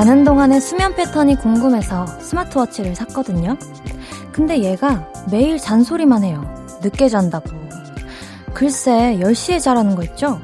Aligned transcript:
자는 0.00 0.24
동안의 0.24 0.60
수면 0.60 0.94
패턴이 0.94 1.36
궁금해서 1.36 2.06
스마트워치를 2.06 2.94
샀거든요. 2.96 3.56
근데 4.32 4.58
얘가 4.60 5.06
매일 5.30 5.58
잔소리만 5.58 6.24
해요. 6.24 6.42
늦게 6.82 7.08
잔다고. 7.08 7.50
글쎄, 8.54 9.18
10시에 9.20 9.60
자라는 9.60 9.94
거 9.94 10.02
있죠? 10.04 10.40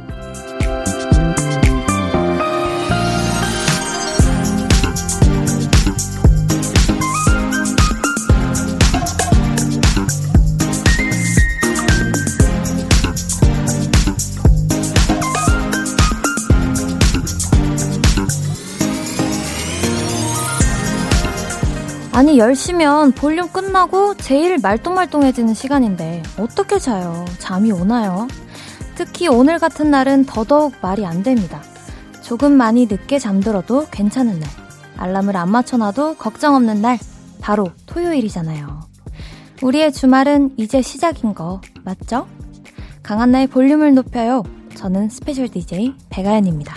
아니 22.17 22.39
10시면 22.39 23.15
볼륨 23.15 23.47
끝나고 23.51 24.15
제일 24.17 24.57
말똥말똥해지는 24.57 25.53
시간인데 25.53 26.23
어떻게 26.39 26.79
자요? 26.79 27.27
잠이 27.39 27.71
오나요? 27.73 28.27
특히 28.95 29.29
오늘 29.29 29.59
같은 29.59 29.91
날은 29.91 30.25
더더욱 30.25 30.73
말이 30.81 31.05
안 31.05 31.23
됩니다. 31.23 31.61
조금 32.23 32.53
많이 32.53 32.87
늦게 32.87 33.19
잠들어도 33.19 33.89
괜찮은 33.91 34.41
날. 34.41 34.49
알람을 34.97 35.37
안 35.37 35.51
맞춰놔도 35.51 36.15
걱정 36.17 36.55
없는 36.55 36.81
날. 36.81 36.99
바로 37.43 37.69
토요일이잖아요. 37.85 38.81
우리의 39.61 39.93
주말은 39.93 40.55
이제 40.57 40.81
시작인 40.81 41.35
거 41.35 41.61
맞죠? 41.85 42.27
강한나의 43.03 43.49
볼륨을 43.49 43.93
높여요. 43.93 44.43
저는 44.75 45.11
special 45.11 45.51
DJ 45.51 45.93
배가연입니다. 46.09 46.77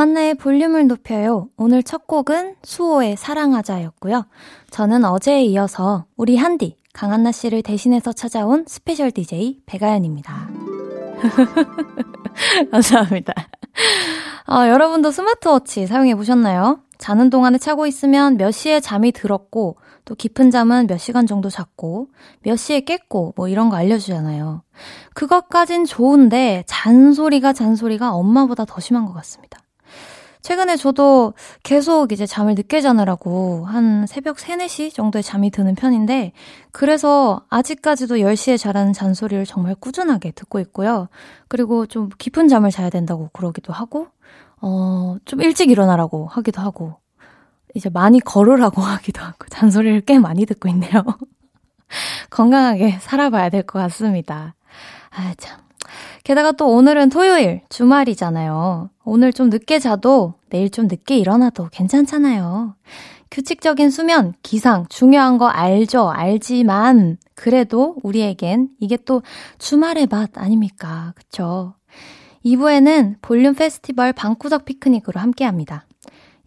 강한나의 0.00 0.36
볼륨을 0.36 0.86
높여요. 0.86 1.48
오늘 1.58 1.82
첫 1.82 2.06
곡은 2.06 2.54
수호의 2.62 3.16
사랑하자였고요. 3.18 4.24
저는 4.70 5.04
어제에 5.04 5.44
이어서 5.44 6.06
우리 6.16 6.38
한디 6.38 6.78
강한나 6.94 7.32
씨를 7.32 7.62
대신해서 7.62 8.14
찾아온 8.14 8.64
special 8.66 9.10
DJ 9.10 9.58
배가연입니다. 9.66 10.48
감사합니다. 12.72 13.34
어, 14.48 14.68
여러분도 14.68 15.10
스마트워치 15.10 15.86
사용해 15.86 16.14
보셨나요? 16.14 16.80
자는 16.96 17.28
동안에 17.28 17.58
차고 17.58 17.86
있으면 17.86 18.38
몇 18.38 18.52
시에 18.52 18.80
잠이 18.80 19.12
들었고, 19.12 19.76
또 20.06 20.14
깊은 20.14 20.50
잠은 20.50 20.86
몇 20.86 20.96
시간 20.96 21.26
정도 21.26 21.50
잤고, 21.50 22.08
몇 22.42 22.56
시에 22.56 22.80
깼고, 22.80 23.34
뭐 23.36 23.48
이런 23.48 23.68
거 23.68 23.76
알려주잖아요. 23.76 24.62
그것까진 25.12 25.84
좋은데, 25.84 26.64
잔소리가 26.66 27.52
잔소리가 27.52 28.12
엄마보다 28.12 28.64
더 28.64 28.80
심한 28.80 29.04
것 29.04 29.12
같습니다. 29.12 29.59
최근에 30.42 30.76
저도 30.76 31.34
계속 31.62 32.12
이제 32.12 32.26
잠을 32.26 32.54
늦게 32.54 32.80
자느라고 32.80 33.66
한 33.66 34.06
새벽 34.06 34.38
3, 34.38 34.58
4시 34.58 34.92
정도에 34.94 35.22
잠이 35.22 35.50
드는 35.50 35.74
편인데, 35.74 36.32
그래서 36.72 37.42
아직까지도 37.50 38.20
10시에 38.20 38.56
자라는 38.58 38.92
잔소리를 38.92 39.44
정말 39.46 39.74
꾸준하게 39.74 40.32
듣고 40.32 40.60
있고요. 40.60 41.08
그리고 41.48 41.86
좀 41.86 42.08
깊은 42.18 42.48
잠을 42.48 42.70
자야 42.70 42.90
된다고 42.90 43.28
그러기도 43.32 43.72
하고, 43.72 44.08
어, 44.62 45.16
좀 45.26 45.40
일찍 45.42 45.70
일어나라고 45.70 46.26
하기도 46.26 46.62
하고, 46.62 46.96
이제 47.74 47.90
많이 47.90 48.20
걸으라고 48.20 48.80
하기도 48.82 49.22
하고, 49.22 49.46
잔소리를 49.50 50.00
꽤 50.02 50.18
많이 50.18 50.46
듣고 50.46 50.68
있네요. 50.70 51.04
건강하게 52.30 52.98
살아봐야 53.00 53.50
될 53.50 53.62
것 53.64 53.78
같습니다. 53.80 54.54
아, 55.10 55.34
참. 55.38 55.58
게다가 56.24 56.52
또 56.52 56.68
오늘은 56.68 57.08
토요일, 57.08 57.62
주말이잖아요. 57.68 58.90
오늘 59.04 59.32
좀 59.32 59.48
늦게 59.48 59.78
자도 59.78 60.34
내일 60.50 60.70
좀 60.70 60.86
늦게 60.86 61.16
일어나도 61.16 61.68
괜찮잖아요. 61.72 62.74
규칙적인 63.30 63.90
수면, 63.90 64.34
기상, 64.42 64.86
중요한 64.88 65.38
거 65.38 65.46
알죠? 65.46 66.10
알지만, 66.10 67.16
그래도 67.34 67.96
우리에겐 68.02 68.70
이게 68.80 68.96
또 68.96 69.22
주말의 69.58 70.08
맛 70.10 70.36
아닙니까? 70.36 71.12
그쵸? 71.16 71.74
2부에는 72.44 73.16
볼륨 73.22 73.54
페스티벌 73.54 74.12
방구석 74.12 74.64
피크닉으로 74.64 75.20
함께 75.20 75.44
합니다. 75.44 75.86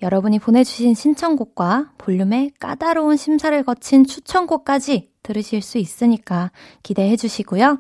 여러분이 0.02 0.40
보내주신 0.40 0.96
신청곡과 0.96 1.92
볼륨의 1.98 2.52
까다로운 2.60 3.16
심사를 3.16 3.64
거친 3.64 4.06
추천곡까지 4.06 5.10
들으실 5.24 5.62
수 5.62 5.78
있으니까 5.78 6.52
기대해 6.84 7.16
주시고요. 7.16 7.80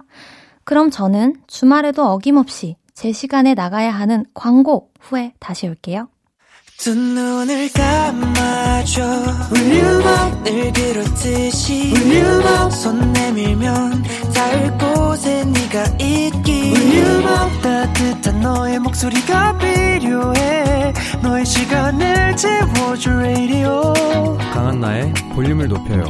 그럼 0.63 0.89
저는 0.89 1.35
주말에도 1.47 2.05
어김없이 2.05 2.75
제 2.93 3.11
시간에 3.11 3.53
나가야 3.53 3.91
하는 3.91 4.25
광고 4.33 4.89
후에 4.99 5.33
다시 5.39 5.67
올게요. 5.67 6.07
두 6.77 6.93
눈을 6.95 7.69
감아줘. 7.71 9.01
Will 9.53 9.83
you 9.83 10.01
love 10.01 10.43
늘 10.43 10.73
그렇듯이 10.73 11.93
Will 11.93 12.25
you 12.25 12.41
love 12.41 12.71
손 12.71 13.13
내밀면 13.13 14.03
닿을 14.33 14.77
곳에 14.77 15.45
네가 15.45 15.83
있기. 15.99 16.51
Will 16.51 17.05
you 17.05 17.21
love 17.21 17.61
따뜻한 17.61 18.41
너의 18.41 18.79
목소리가 18.79 19.57
필요해. 19.57 20.93
너의 21.21 21.45
시간을 21.45 22.35
채워줄 22.35 23.13
radio. 23.13 23.93
강한나의 24.53 25.13
볼륨을 25.35 25.67
높여요 25.67 26.03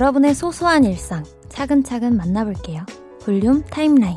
여러분의 0.00 0.32
소소한 0.32 0.84
일상 0.84 1.24
차근차근 1.48 2.16
만나볼게요. 2.16 2.86
볼륨 3.20 3.64
타임라인. 3.64 4.16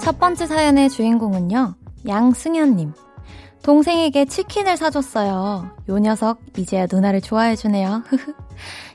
첫 0.00 0.18
번째 0.18 0.46
사연의 0.46 0.90
주인공은요, 0.90 1.76
양승현님. 2.08 2.92
동생에게 3.62 4.24
치킨을 4.24 4.76
사줬어요. 4.76 5.76
요 5.88 5.98
녀석, 6.00 6.40
이제야 6.58 6.88
누나를 6.90 7.20
좋아해주네요. 7.20 8.02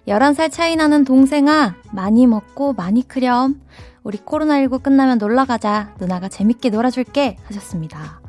11살 0.06 0.52
차이 0.52 0.76
나는 0.76 1.06
동생아, 1.06 1.76
많이 1.94 2.28
먹고 2.28 2.74
많이 2.74 3.08
크렴. 3.08 3.62
우리 4.04 4.18
코로나19 4.18 4.84
끝나면 4.84 5.18
놀러 5.18 5.46
가자. 5.46 5.96
누나가 5.98 6.28
재밌게 6.28 6.72
놀아줄게. 6.72 7.38
하셨습니다. 7.46 8.20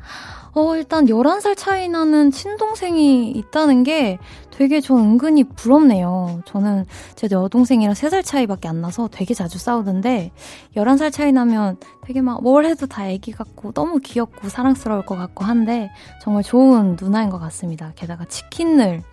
어, 0.57 0.75
일단 0.75 1.05
11살 1.05 1.55
차이 1.55 1.87
나는 1.87 2.31
친동생이 2.31 3.29
있다는 3.29 3.83
게 3.83 4.17
되게 4.49 4.81
전 4.81 4.97
은근히 4.97 5.43
부럽네요. 5.43 6.41
저는 6.45 6.87
제 7.15 7.27
여동생이랑 7.31 7.93
3살 7.93 8.25
차이밖에 8.25 8.67
안 8.67 8.81
나서 8.81 9.07
되게 9.07 9.35
자주 9.35 9.59
싸우는데 9.59 10.31
11살 10.75 11.11
차이 11.11 11.31
나면 11.31 11.77
되게 12.01 12.21
막 12.21 12.41
뭘 12.41 12.65
해도 12.65 12.87
다 12.87 13.07
애기 13.07 13.33
같고 13.33 13.73
너무 13.73 13.99
귀엽고 13.99 14.49
사랑스러울 14.49 15.05
것 15.05 15.15
같고 15.15 15.45
한데 15.45 15.91
정말 16.23 16.41
좋은 16.41 16.97
누나인 16.99 17.29
것 17.29 17.37
같습니다. 17.37 17.91
게다가 17.95 18.25
치킨을 18.25 19.03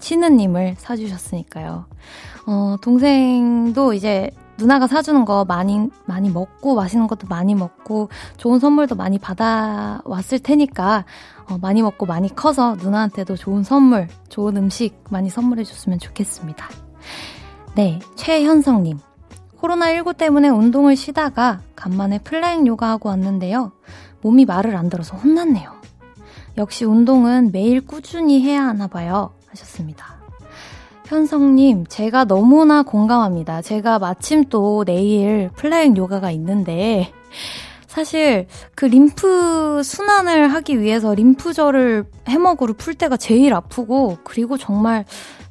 치느님을 0.00 0.74
사주셨으니까요. 0.76 1.86
어, 2.46 2.76
동생도 2.82 3.94
이제 3.94 4.30
누나가 4.60 4.86
사주는 4.86 5.24
거 5.24 5.44
많이, 5.44 5.88
많이 6.04 6.28
먹고, 6.28 6.74
맛있는 6.74 7.06
것도 7.06 7.26
많이 7.28 7.54
먹고, 7.54 8.10
좋은 8.36 8.58
선물도 8.58 8.94
많이 8.94 9.18
받아 9.18 10.00
왔을 10.04 10.38
테니까, 10.38 11.04
어, 11.48 11.58
많이 11.58 11.82
먹고 11.82 12.06
많이 12.06 12.34
커서 12.34 12.76
누나한테도 12.76 13.36
좋은 13.36 13.62
선물, 13.62 14.08
좋은 14.28 14.56
음식 14.56 15.02
많이 15.10 15.30
선물해 15.30 15.64
줬으면 15.64 15.98
좋겠습니다. 15.98 16.68
네, 17.74 17.98
최현성님. 18.16 18.98
코로나19 19.60 20.16
때문에 20.16 20.48
운동을 20.48 20.96
쉬다가 20.96 21.60
간만에 21.76 22.18
플라잉 22.18 22.66
요가하고 22.66 23.08
왔는데요. 23.08 23.72
몸이 24.22 24.44
말을 24.44 24.76
안 24.76 24.88
들어서 24.88 25.16
혼났네요. 25.16 25.72
역시 26.58 26.84
운동은 26.84 27.50
매일 27.52 27.80
꾸준히 27.80 28.42
해야 28.42 28.66
하나 28.66 28.86
봐요. 28.86 29.34
하셨습니다. 29.48 30.19
현성님, 31.10 31.86
제가 31.88 32.24
너무나 32.24 32.84
공감합니다. 32.84 33.62
제가 33.62 33.98
마침 33.98 34.44
또 34.44 34.84
내일 34.84 35.50
flying 35.56 35.96
요가가 35.96 36.30
있는데, 36.30 37.12
사실 37.88 38.46
그 38.76 38.84
림프 38.84 39.82
순환을 39.82 40.46
하기 40.46 40.80
위해서 40.80 41.12
림프절을 41.12 42.04
해먹으로 42.28 42.74
풀 42.74 42.94
때가 42.94 43.16
제일 43.16 43.54
아프고, 43.54 44.18
그리고 44.22 44.56
정말 44.56 45.04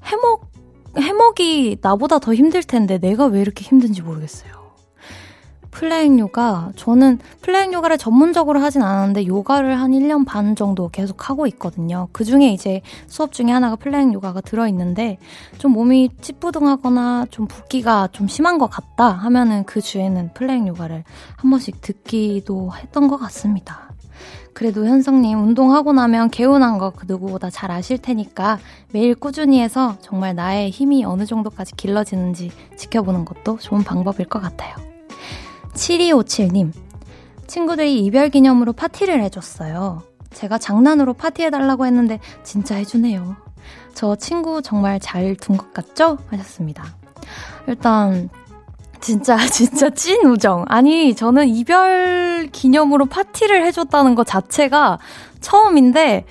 해먹, 0.05 0.49
해먹이 0.97 1.79
나보다 1.81 2.19
더 2.19 2.33
힘들 2.33 2.63
텐데 2.63 2.97
내가 2.97 3.25
왜 3.25 3.41
이렇게 3.41 3.65
힘든지 3.65 4.01
모르겠어요. 4.01 4.58
flying 5.71 6.19
요가, 6.19 6.71
저는 6.75 7.19
flying 7.41 7.73
요가를 7.73 7.97
전문적으로 7.97 8.59
하진 8.59 8.81
않았는데 8.81 9.25
요가를 9.27 9.79
한 9.79 9.91
1년 9.91 10.25
반 10.25 10.55
정도 10.55 10.89
계속 10.89 11.29
하고 11.29 11.47
있거든요. 11.47 12.07
그 12.11 12.23
중에 12.23 12.51
이제 12.51 12.81
수업 13.07 13.31
중에 13.31 13.51
하나가 13.51 13.75
flying 13.75 14.13
요가가 14.13 14.41
들어있는데 14.41 15.17
좀 15.57 15.71
몸이 15.73 16.09
찌뿌둥하거나 16.21 17.27
좀 17.29 17.47
붓기가 17.47 18.09
좀 18.11 18.27
심한 18.27 18.57
것 18.57 18.69
같다 18.69 19.09
하면은 19.09 19.63
그 19.65 19.81
주에는 19.81 20.31
flying 20.33 20.67
요가를 20.67 21.03
한 21.37 21.49
번씩 21.49 21.81
듣기도 21.81 22.71
했던 22.75 23.07
것 23.07 23.17
같습니다. 23.17 23.89
그래도 24.53 24.85
현성님 24.85 25.41
운동하고 25.41 25.93
나면 25.93 26.29
개운한 26.31 26.79
거 26.79 26.91
그 26.91 27.05
누구보다 27.07 27.49
잘 27.49 27.71
아실 27.71 27.97
테니까 27.97 28.59
매일 28.91 29.15
꾸준히 29.15 29.61
해서 29.61 29.95
정말 30.01 30.35
나의 30.35 30.69
힘이 30.69 31.05
어느 31.05 31.25
정도까지 31.25 31.75
길러지는지 31.75 32.51
지켜보는 32.75 33.23
것도 33.23 33.57
좋은 33.59 33.83
방법일 33.83 34.27
것 34.27 34.41
같아요. 34.41 34.88
7257님, 35.79 36.71
친구들이 37.47 38.03
이별 38.03 38.29
기념으로 38.29 38.73
파티를 38.73 39.23
해줬어요. 39.23 40.03
제가 40.31 40.57
장난으로 40.57 41.13
파티해달라고 41.13 41.85
했는데 41.85 42.19
진짜 42.43 42.75
해주네요. 42.75 43.35
저 43.93 44.15
친구 44.15 44.61
정말 44.61 44.99
잘 44.99 45.35
둔 45.35 45.57
것 45.57 45.73
같죠? 45.73 46.17
하셨습니다. 46.27 46.83
일단, 47.67 48.29
진짜, 49.01 49.37
진짜 49.47 49.89
찐 49.89 50.25
우정. 50.25 50.65
아니, 50.67 51.15
저는 51.15 51.47
이별 51.47 52.49
기념으로 52.51 53.05
파티를 53.05 53.65
해줬다는 53.65 54.15
것 54.15 54.27
자체가 54.27 54.99
처음인데, 55.41 56.25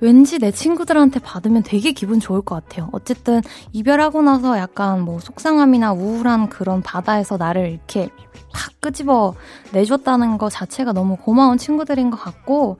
왠지 0.00 0.38
내 0.38 0.50
친구들한테 0.50 1.20
받으면 1.20 1.62
되게 1.62 1.92
기분 1.92 2.20
좋을 2.20 2.42
것 2.42 2.54
같아요. 2.54 2.88
어쨌든, 2.92 3.40
이별하고 3.72 4.22
나서 4.22 4.58
약간 4.58 5.02
뭐 5.02 5.20
속상함이나 5.20 5.92
우울한 5.92 6.48
그런 6.48 6.82
바다에서 6.82 7.36
나를 7.36 7.70
이렇게 7.70 8.08
팍 8.52 8.80
끄집어 8.80 9.34
내줬다는 9.72 10.38
것 10.38 10.50
자체가 10.50 10.92
너무 10.92 11.16
고마운 11.16 11.58
친구들인 11.58 12.10
것 12.10 12.16
같고, 12.16 12.78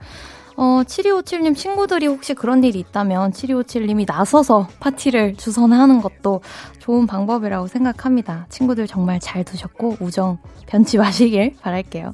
어, 0.57 0.81
7257님 0.85 1.55
친구들이 1.55 2.07
혹시 2.07 2.33
그런 2.33 2.63
일이 2.63 2.79
있다면 2.79 3.31
7257님이 3.31 4.05
나서서 4.07 4.69
파티를 4.79 5.35
주선하는 5.35 6.01
것도 6.01 6.41
좋은 6.79 7.07
방법이라고 7.07 7.67
생각합니다. 7.67 8.45
친구들 8.49 8.87
정말 8.87 9.19
잘 9.19 9.43
두셨고 9.43 9.97
우정 9.99 10.37
변치 10.65 10.97
마시길 10.97 11.55
바랄게요. 11.61 12.13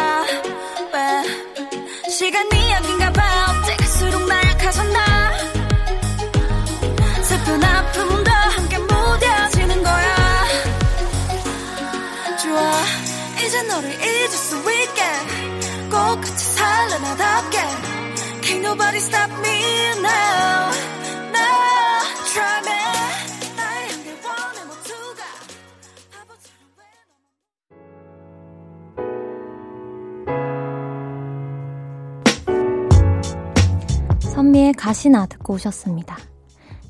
선미의 34.21 34.73
가시나 34.73 35.27
듣고 35.27 35.53
오셨습니다. 35.53 36.17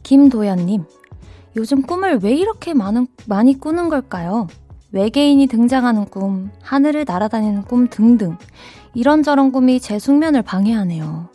김도연님, 0.03 0.85
요즘 1.55 1.81
꿈을 1.81 2.19
왜 2.23 2.33
이렇게 2.33 2.73
많은, 2.73 3.07
많이 3.27 3.59
꾸는 3.59 3.89
걸까요? 3.89 4.47
외계인이 4.91 5.47
등장하는 5.47 6.05
꿈, 6.05 6.51
하늘을 6.61 7.05
날아다니는 7.07 7.63
꿈 7.63 7.87
등등. 7.87 8.37
이런저런 8.93 9.51
꿈이 9.51 9.79
제 9.79 9.99
숙면을 9.99 10.41
방해하네요. 10.41 11.29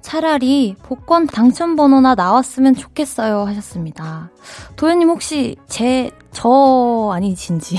차라리 0.00 0.76
복권 0.82 1.26
당첨 1.26 1.76
번호나 1.76 2.14
나왔으면 2.14 2.74
좋겠어요 2.74 3.44
하셨습니다. 3.46 4.30
도현님 4.76 5.08
혹시 5.08 5.56
제, 5.66 6.10
저 6.30 7.10
아니신지. 7.12 7.78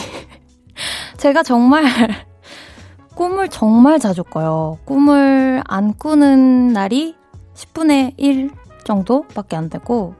제가 1.18 1.44
정말 1.44 1.84
꿈을 3.16 3.50
정말 3.50 4.00
자주 4.00 4.24
꿔요. 4.24 4.80
꿈을 4.86 5.62
안 5.66 5.94
꾸는 5.94 6.74
날이 6.74 7.16
10분의 7.54 8.14
1 8.18 8.52
정도밖에 8.84 9.56
안 9.56 9.70
되고, 9.70 10.16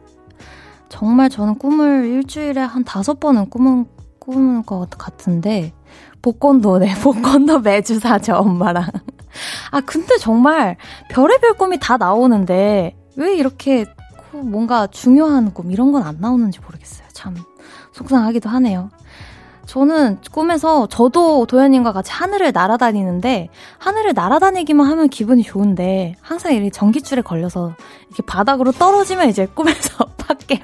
정말 0.90 1.30
저는 1.30 1.58
꿈을 1.58 2.06
일주일에 2.06 2.62
한 2.62 2.84
다섯 2.84 3.20
번은 3.20 3.50
꾸는, 3.50 3.86
꾸는 4.26 4.66
것 4.66 4.90
같은데, 4.92 5.74
복권도, 6.22 6.80
네, 6.80 6.94
복권도 7.02 7.60
매주 7.60 8.00
사죠, 8.00 8.36
엄마랑. 8.36 8.86
아, 9.72 9.82
근데 9.82 10.18
정말 10.18 10.78
별의별 11.10 11.54
꿈이 11.54 11.78
다 11.80 11.98
나오는데, 11.98 12.96
왜 13.18 13.36
이렇게 13.36 13.86
뭔가 14.32 14.88
중요한 14.88 15.54
꿈, 15.54 15.72
이런 15.72 15.92
건 15.92 16.04
안 16.04 16.18
나오는지 16.20 16.60
모르겠어요. 16.60 17.08
참, 17.14 17.36
속상하기도 17.94 18.50
하네요. 18.50 18.90
저는 19.66 20.20
꿈에서 20.32 20.86
저도 20.88 21.48
도현님과 21.48 21.92
같이 21.92 22.12
하늘을 22.12 22.52
날아다니는데 22.52 23.50
하늘을 23.80 24.14
날아다니기만 24.14 24.86
하면 24.92 25.10
기분이 25.10 25.42
좋은데 25.42 26.14
항상 26.22 26.54
이렇게 26.54 26.70
전기줄에 26.70 27.22
걸려서 27.22 27.74
이렇게 28.08 28.22
바닥으로 28.28 28.72
떨어지면 28.74 29.28
이제 29.30 29.48
꿈에서 29.48 30.06
밖에요. 30.18 30.60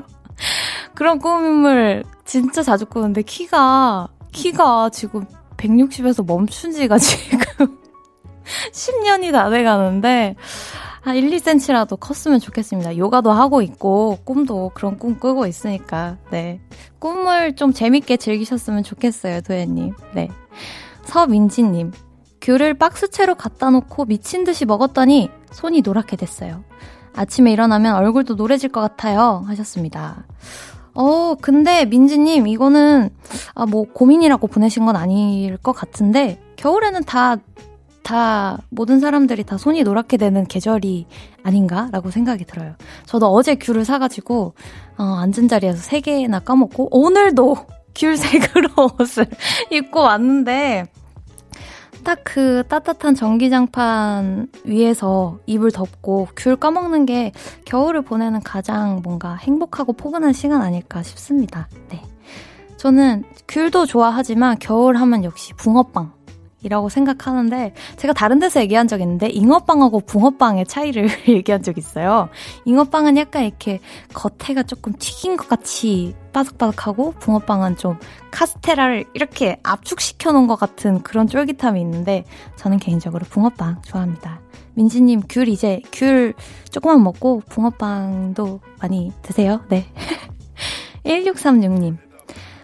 그런 1.01 1.17
꿈을 1.17 2.03
진짜 2.25 2.61
자주 2.61 2.85
꾸는데 2.85 3.23
키가 3.23 4.07
키가 4.31 4.91
지금 4.93 5.25
160에서 5.57 6.23
멈춘 6.23 6.73
지가 6.73 6.99
지금 7.01 7.39
10년이 8.71 9.31
다 9.31 9.49
돼가는데 9.49 10.35
한 11.01 11.15
1, 11.15 11.31
2cm라도 11.31 11.99
컸으면 11.99 12.39
좋겠습니다. 12.39 12.97
요가도 12.97 13.31
하고 13.31 13.63
있고, 13.63 14.19
꿈도 14.23 14.69
그런 14.75 14.99
꿈 14.99 15.17
꾸고 15.17 15.47
있으니까, 15.47 16.17
네. 16.29 16.61
꿈을 16.99 17.55
좀 17.55 17.73
재밌게 17.73 18.17
즐기셨으면 18.17 18.83
좋겠어요, 18.83 19.41
도혜님. 19.41 19.95
네. 20.13 20.29
서민지님, 21.05 21.93
귤을 22.41 22.75
박스채로 22.75 23.33
갖다 23.33 23.71
놓고 23.71 24.05
미친 24.05 24.43
듯이 24.43 24.65
먹었더니 24.65 25.31
손이 25.49 25.81
노랗게 25.81 26.15
됐어요. 26.17 26.63
아침에 27.15 27.51
일어나면 27.51 27.95
얼굴도 27.95 28.35
노래질 28.35 28.69
것 28.69 28.81
같아요. 28.81 29.43
하셨습니다. 29.47 30.27
어, 30.93 31.35
근데 31.41 31.85
민지님, 31.85 32.47
이거는, 32.47 33.09
아, 33.55 33.65
뭐, 33.65 33.85
고민이라고 33.91 34.47
보내신 34.47 34.85
건 34.85 34.95
아닐 34.95 35.57
것 35.57 35.71
같은데, 35.73 36.39
겨울에는 36.57 37.03
다 37.03 37.37
다 38.03 38.57
모든 38.69 38.99
사람들이 38.99 39.43
다 39.43 39.57
손이 39.57 39.83
노랗게 39.83 40.17
되는 40.17 40.45
계절이 40.45 41.05
아닌가라고 41.43 42.11
생각이 42.11 42.45
들어요. 42.45 42.75
저도 43.05 43.27
어제 43.27 43.55
귤을 43.55 43.85
사가지고 43.85 44.53
어, 44.97 45.03
앉은 45.03 45.47
자리에서 45.47 45.77
세 45.77 46.01
개나 46.01 46.39
까먹고 46.39 46.89
오늘도 46.91 47.55
귤 47.95 48.17
색으로 48.17 48.69
옷을 48.99 49.27
입고 49.71 49.99
왔는데 49.99 50.85
딱 52.03 52.21
그 52.33 52.63
따뜻한 52.69 53.13
전기장판 53.13 54.47
위에서 54.63 55.39
입을 55.47 55.71
덮고 55.71 56.29
귤 56.37 56.55
까먹는 56.55 57.05
게 57.05 57.33
겨울을 57.65 58.03
보내는 58.03 58.41
가장 58.41 59.01
뭔가 59.03 59.35
행복하고 59.35 59.91
포근한 59.91 60.31
시간 60.31 60.61
아닐까 60.61 61.03
싶습니다. 61.03 61.67
네. 61.89 62.01
저는 62.77 63.25
귤도 63.49 63.85
좋아하지만 63.85 64.57
겨울 64.59 64.95
하면 64.95 65.25
역시 65.25 65.51
붕어빵. 65.57 66.13
이라고 66.63 66.89
생각하는데 66.89 67.73
제가 67.97 68.13
다른 68.13 68.39
데서 68.39 68.61
얘기한 68.61 68.87
적 68.87 69.01
있는데 69.01 69.27
잉어빵하고 69.27 70.01
붕어빵의 70.01 70.65
차이를 70.65 71.09
얘기한 71.27 71.63
적 71.63 71.77
있어요. 71.77 72.29
잉어빵은 72.65 73.17
약간 73.17 73.45
이렇게 73.45 73.79
겉에가 74.13 74.63
조금 74.63 74.93
튀긴 74.97 75.37
것 75.37 75.47
같이 75.47 76.15
바삭바삭하고 76.33 77.13
붕어빵은 77.19 77.77
좀 77.77 77.97
카스테라를 78.31 79.05
이렇게 79.13 79.57
압축시켜 79.63 80.31
놓은 80.31 80.47
것 80.47 80.55
같은 80.55 81.01
그런 81.03 81.27
쫄깃함이 81.27 81.81
있는데 81.81 82.25
저는 82.55 82.77
개인적으로 82.77 83.25
붕어빵 83.29 83.81
좋아합니다. 83.83 84.41
민지님 84.75 85.23
귤 85.29 85.49
이제 85.49 85.81
귤 85.91 86.33
조금만 86.69 87.03
먹고 87.03 87.41
붕어빵도 87.49 88.61
많이 88.79 89.11
드세요. 89.21 89.61
네. 89.67 89.85
1636님. 91.05 91.97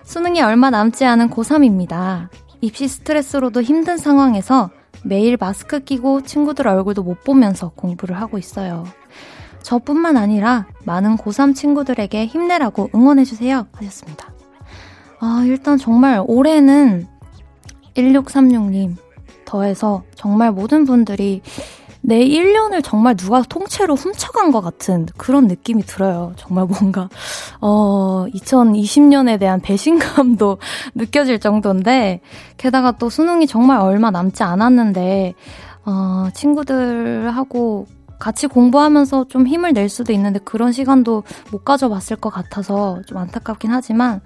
수능이 0.03 0.41
얼마 0.41 0.69
남지 0.69 1.03
않은 1.03 1.29
고3입니다. 1.29 2.29
입시 2.61 2.87
스트레스로도 2.87 3.61
힘든 3.61 3.97
상황에서 3.97 4.69
매일 5.03 5.37
마스크 5.39 5.79
끼고 5.79 6.21
친구들 6.21 6.67
얼굴도 6.67 7.03
못 7.03 7.23
보면서 7.23 7.69
공부를 7.75 8.19
하고 8.19 8.37
있어요. 8.37 8.85
저뿐만 9.61 10.17
아니라 10.17 10.67
많은 10.85 11.17
고3 11.17 11.55
친구들에게 11.55 12.25
힘내라고 12.25 12.89
응원해주세요. 12.95 13.67
하셨습니다. 13.71 14.33
아, 15.19 15.43
일단 15.45 15.77
정말 15.77 16.23
올해는 16.25 17.07
1636님 17.95 18.95
더해서 19.45 20.03
정말 20.15 20.51
모든 20.51 20.85
분들이 20.85 21.41
내 22.07 22.25
1년을 22.25 22.81
정말 22.85 23.17
누가 23.17 23.41
통째로 23.41 23.95
훔쳐간 23.95 24.53
것 24.53 24.61
같은 24.61 25.07
그런 25.17 25.47
느낌이 25.47 25.83
들어요. 25.83 26.31
정말 26.37 26.65
뭔가, 26.65 27.09
어, 27.59 28.25
2020년에 28.33 29.37
대한 29.37 29.59
배신감도 29.59 30.57
느껴질 30.95 31.41
정도인데, 31.41 32.21
게다가 32.55 32.93
또 32.93 33.09
수능이 33.09 33.45
정말 33.45 33.81
얼마 33.81 34.09
남지 34.09 34.41
않았는데, 34.41 35.33
어, 35.85 36.29
친구들하고 36.33 37.87
같이 38.19 38.47
공부하면서 38.47 39.25
좀 39.27 39.45
힘을 39.45 39.73
낼 39.73 39.89
수도 39.89 40.13
있는데 40.13 40.39
그런 40.39 40.71
시간도 40.71 41.23
못 41.51 41.65
가져봤을 41.65 42.15
것 42.15 42.29
같아서 42.29 43.01
좀 43.05 43.17
안타깝긴 43.17 43.69
하지만, 43.71 44.21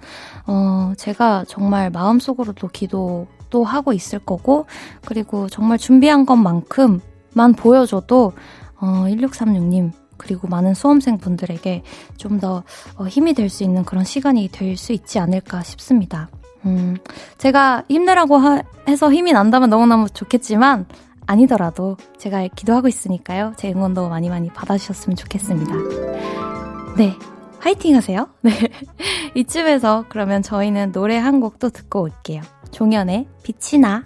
어, 0.46 0.92
제가 0.96 1.46
정말 1.48 1.90
마음속으로도 1.90 2.68
기도도 2.68 3.64
하고 3.64 3.92
있을 3.92 4.20
거고, 4.20 4.66
그리고 5.04 5.48
정말 5.48 5.78
준비한 5.78 6.26
것만큼 6.26 7.00
만 7.34 7.52
보여줘도 7.54 8.32
어, 8.80 9.04
1636님 9.08 9.92
그리고 10.16 10.46
많은 10.48 10.74
수험생 10.74 11.18
분들에게 11.18 11.82
좀더 12.16 12.62
어, 12.96 13.04
힘이 13.06 13.34
될 13.34 13.48
수 13.48 13.64
있는 13.64 13.84
그런 13.84 14.04
시간이 14.04 14.48
될 14.52 14.76
수 14.76 14.92
있지 14.92 15.18
않을까 15.18 15.62
싶습니다. 15.62 16.28
음, 16.64 16.96
제가 17.38 17.82
힘내라고 17.88 18.36
하, 18.36 18.62
해서 18.88 19.12
힘이 19.12 19.32
난다면 19.32 19.68
너무너무 19.70 20.08
좋겠지만 20.08 20.86
아니더라도 21.26 21.96
제가 22.18 22.46
기도하고 22.54 22.86
있으니까요. 22.88 23.54
제 23.56 23.70
응원도 23.72 24.08
많이 24.08 24.28
많이 24.28 24.48
받아주셨으면 24.48 25.16
좋겠습니다. 25.16 25.72
네. 26.96 27.16
화이팅 27.60 27.94
하세요. 27.96 28.28
네. 28.42 28.50
이쯤에서 29.34 30.04
그러면 30.08 30.42
저희는 30.42 30.92
노래 30.92 31.16
한 31.16 31.40
곡 31.40 31.58
또 31.58 31.68
듣고 31.70 32.02
올게요. 32.02 32.42
종현의 32.72 33.26
빛이 33.44 33.80
나. 33.80 34.02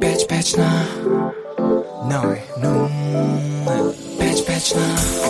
배치 0.00 0.26
배치 0.26 0.56
나 0.58 0.84
너의 2.08 2.42
눈 2.60 2.88
배치 4.18 4.44
배치 4.44 4.74
나 4.76 4.82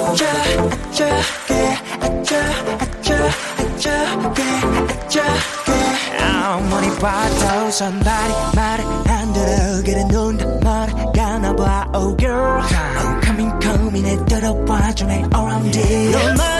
아차 0.09 0.27
아차게 0.27 1.77
아차 2.01 2.37
아차 2.81 3.15
아차게 3.59 4.43
아차게 4.89 6.21
아무리 6.21 6.89
봐도 6.99 7.71
선발이 7.71 8.35
말을 8.57 8.85
안 9.09 9.33
들어 9.33 9.83
그래 9.85 10.05
눈다 10.05 10.47
말을 10.65 10.95
가나 11.13 11.55
봐 11.55 11.87
oh 11.95 12.17
girl. 12.17 12.61
I'm 12.61 13.23
coming 13.23 13.53
coming 13.63 14.03
내 14.03 14.25
들어봐줘 14.25 15.07
내 15.07 15.23
around 15.35 15.79
it 15.79 16.11
넌 16.13 16.35
마주친 16.37 16.60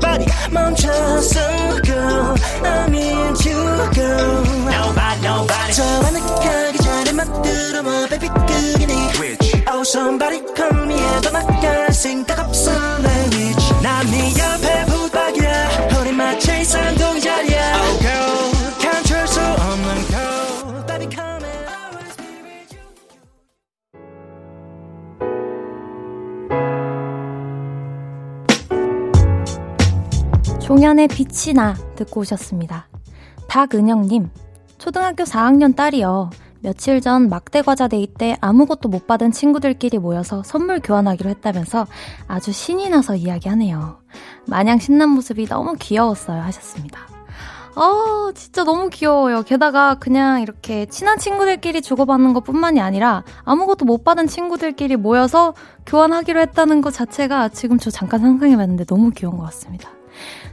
파리 0.00 0.24
다리 0.24 0.26
바리 0.26 0.52
멈췄어 0.52 1.82
girl 1.82 2.34
I'm 2.62 2.94
into 2.94 3.50
girl 3.92 4.42
nobody 4.66 5.20
nobody 5.22 5.72
저 5.72 5.82
하늘가기 5.84 6.78
전에 6.78 7.12
막 7.12 7.42
들어봐 7.42 8.06
baby 8.08 8.28
그게 8.28 8.86
네 8.86 8.94
Which? 9.20 9.62
Oh 9.68 9.82
somebody 9.82 10.42
call 10.56 10.84
me 10.86 10.94
해도 10.98 11.30
나갈 11.30 11.92
생각 11.92 12.40
없어 12.40 12.70
종현의 30.70 31.08
빛이 31.08 31.52
나 31.52 31.74
듣고 31.96 32.20
오셨습니다. 32.20 32.86
박은영님, 33.48 34.30
초등학교 34.78 35.24
4학년 35.24 35.74
딸이요. 35.74 36.30
며칠 36.60 37.00
전 37.00 37.28
막대 37.28 37.60
과자 37.60 37.88
day 37.88 38.06
때 38.06 38.36
아무것도 38.40 38.88
못 38.88 39.08
받은 39.08 39.32
친구들끼리 39.32 39.98
모여서 39.98 40.44
선물 40.44 40.78
교환하기로 40.78 41.28
했다면서 41.28 41.88
아주 42.28 42.52
신이 42.52 42.88
나서 42.88 43.16
이야기하네요. 43.16 43.98
마냥 44.46 44.78
신난 44.78 45.08
모습이 45.08 45.46
너무 45.46 45.74
귀여웠어요. 45.76 46.40
하셨습니다. 46.40 47.00
아, 47.74 48.30
진짜 48.36 48.62
너무 48.62 48.90
귀여워요. 48.90 49.42
게다가 49.42 49.96
그냥 49.96 50.40
이렇게 50.40 50.86
친한 50.86 51.18
친구들끼리 51.18 51.82
주고받는 51.82 52.32
것 52.32 52.44
뿐만이 52.44 52.80
아니라 52.80 53.24
아무것도 53.42 53.86
못 53.86 54.04
받은 54.04 54.28
친구들끼리 54.28 54.94
모여서 54.94 55.52
교환하기로 55.86 56.38
했다는 56.42 56.80
것 56.80 56.94
자체가 56.94 57.48
지금 57.48 57.76
저 57.78 57.90
잠깐 57.90 58.20
상상해봤는데 58.20 58.84
너무 58.84 59.10
귀여운 59.10 59.36
것 59.36 59.42
같습니다. 59.46 59.90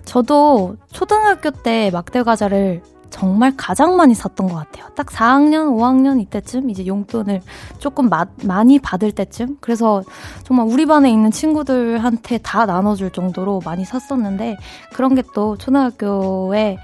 저도 0.06 0.78
초등학교 0.92 1.52
때 1.52 1.90
막대 1.92 2.24
과자를 2.24 2.82
정말 3.10 3.54
가장 3.56 3.96
많이 3.96 4.14
샀던 4.14 4.48
것 4.50 4.56
같아요. 4.56 4.90
딱 4.96 5.08
4학년, 5.08 5.70
5학년 5.78 6.22
이때쯤 6.22 6.70
이제 6.70 6.86
용돈을 6.86 7.42
조금 7.80 8.10
마, 8.10 8.26
많이 8.44 8.80
받을 8.80 9.12
때쯤. 9.14 9.58
그래서 9.62 10.04
정말 10.44 10.68
우리 10.68 10.86
반에 10.86 11.10
있는 11.10 11.32
친구들한테 11.32 12.40
다 12.40 12.66
나눠줄 12.66 13.12
정도로 13.12 13.62
많이 13.64 13.86
샀었는데 13.86 14.58
그런 14.94 15.16
게 15.16 15.24
또 15.34 15.56
초등학교에 15.58 16.78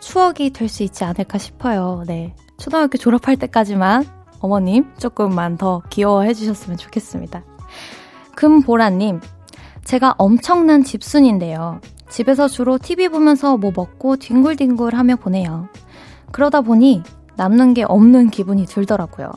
추억이 0.00 0.50
될 0.50 0.68
수 0.68 0.82
있지 0.82 1.04
않을까 1.04 1.38
싶어요. 1.38 2.04
네. 2.06 2.34
초등학교 2.58 2.98
졸업할 2.98 3.36
때까지만 3.36 4.04
어머님 4.40 4.92
조금만 4.98 5.56
더 5.56 5.82
귀여워해 5.90 6.34
주셨으면 6.34 6.76
좋겠습니다. 6.76 7.42
금보라님, 8.36 9.20
제가 9.84 10.14
엄청난 10.18 10.82
집순인데요. 10.84 11.80
집에서 12.08 12.48
주로 12.48 12.78
TV 12.78 13.08
보면서 13.08 13.56
뭐 13.56 13.72
먹고 13.74 14.16
뒹굴뒹굴 14.16 14.94
하며 14.94 15.16
보내요. 15.16 15.68
그러다 16.32 16.60
보니 16.60 17.02
남는 17.36 17.74
게 17.74 17.84
없는 17.84 18.30
기분이 18.30 18.66
들더라고요. 18.66 19.30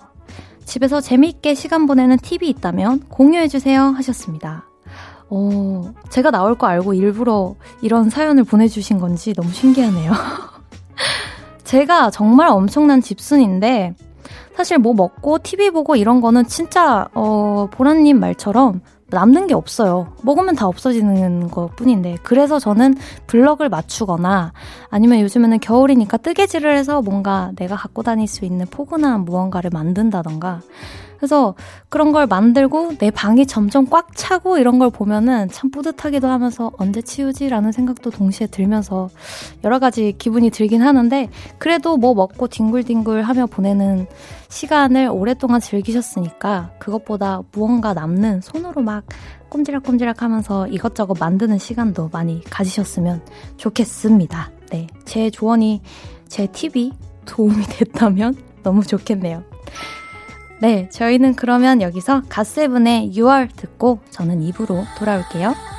집에서 0.66 1.00
재미있게 1.00 1.54
시간 1.54 1.88
보내는 1.88 2.18
팁이 2.18 2.50
있다면 2.50 3.04
공유해주세요 3.10 3.82
하셨습니다. 3.82 4.66
어, 5.30 5.94
제가 6.10 6.32
나올 6.32 6.56
거 6.56 6.68
알고 6.68 6.94
일부러 6.94 7.56
이런 7.82 8.10
사연을 8.10 8.44
보내주신 8.44 9.00
건지 9.00 9.34
너무 9.34 9.52
신기하네요. 9.52 10.12
제가 11.64 12.12
정말 12.12 12.48
엄청난 12.48 13.02
집순인데, 13.02 13.94
사실 14.56 14.78
뭐 14.78 14.94
먹고 14.94 15.40
TV 15.40 15.70
보고 15.72 15.96
이런 15.96 16.22
거는 16.22 16.48
진짜, 16.48 17.08
어, 17.14 17.68
보라님 17.72 18.20
말처럼 18.20 18.82
남는 19.10 19.48
게 19.48 19.54
없어요. 19.54 20.14
먹으면 20.22 20.56
다 20.56 20.68
없어지는 20.68 21.50
것 21.50 21.76
뿐인데. 21.76 22.18
그래서 22.24 22.60
저는 22.60 22.96
블럭을 23.28 23.70
맞추거나 23.70 24.54
아니면 24.90 25.22
요즘에는 25.22 25.60
겨울이니까 25.60 26.18
뜨개질을 26.18 26.76
해서 26.76 27.02
뭔가 27.02 27.52
내가 27.56 27.76
갖고 27.76 28.04
다닐 28.04 28.28
수 28.28 28.44
있는 28.44 28.66
포근한 28.66 29.24
무언가를 29.26 29.70
만든다던가. 29.72 30.62
그래서 31.18 31.56
그런 31.90 32.12
걸 32.12 32.28
만들고 32.28 32.98
내 32.98 33.12
방이 33.12 33.46
점점 33.46 33.88
꽉 33.90 34.16
차고 34.16 34.58
이런 34.58 34.80
걸 34.80 34.90
보면은 34.90 35.50
참 35.50 35.72
뿌듯하기도 35.72 36.28
하면서 36.28 36.72
언제 36.78 37.02
치우지라는 37.02 37.72
생각도 37.72 38.10
동시에 38.10 38.48
들면서 38.48 39.10
여러 39.64 39.80
가지 39.80 40.14
기분이 40.18 40.50
들긴 40.50 40.82
하는데 40.82 41.30
그래도 41.58 41.98
뭐 41.98 42.14
먹고 42.14 42.48
뒹굴뒹굴 42.48 43.22
하며 43.24 43.46
보내는 43.48 44.08
시간을 44.50 45.10
오랫동안 45.12 45.60
즐기셨으니까 45.60 46.72
그것보다 46.80 47.42
무언가 47.52 47.94
남는 47.94 48.42
손으로 48.42 48.82
막 48.82 49.04
꼼지락꼼지락 49.50 50.22
하면서 50.22 50.68
이것저것 50.68 51.18
만드는 51.20 51.58
시간도 51.58 52.10
많이 52.12 52.44
가지셨으면 52.50 53.22
좋겠습니다. 53.58 54.52
네, 54.72 54.88
제 55.06 55.30
조언이, 55.30 55.82
제 56.28 56.48
팁이 56.48 56.94
도움이 57.26 57.64
됐다면 57.70 58.36
너무 58.64 58.84
좋겠네요. 58.84 59.44
네, 60.60 60.90
저희는 60.90 61.36
그러면 61.36 61.82
여기서 61.82 62.24
갓세븐의 62.30 63.12
6월 63.14 63.50
듣고 63.56 64.00
저는 64.10 64.42
입으로 64.42 64.86
돌아올게요. 64.98 65.77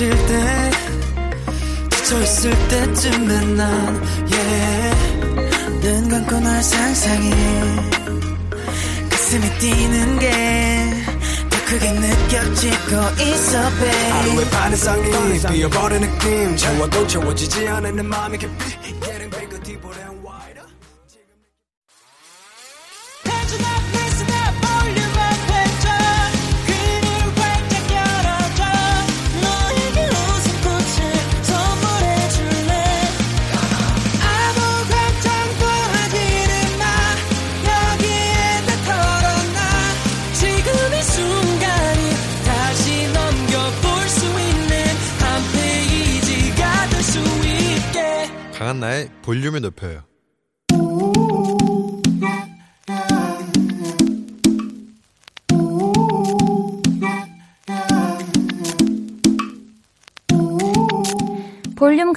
익숙해질 0.00 0.10
때 0.26 0.70
지쳐있을 1.90 2.68
때쯤에 2.68 3.44
난 3.54 4.02
yeah. 4.32 5.80
눈 5.80 6.08
감고 6.08 6.40
널 6.40 6.62
상상해. 6.62 7.30
가슴이 9.10 9.58
뛰는 9.58 10.18
게더 10.18 11.64
크게 11.66 11.92
느껴지고 11.92 12.96
있어 13.22 13.70
babe. 13.78 14.10
하루의 14.10 14.50
반 14.50 14.72
이상이 14.72 15.38
뛰어버린 15.38 16.00
느낌. 16.00 16.56
채워도 16.56 17.06
채워지지 17.06 17.68
않은 17.68 17.96
내 17.96 18.02
맘이 18.02 18.38
깊이 18.38 18.79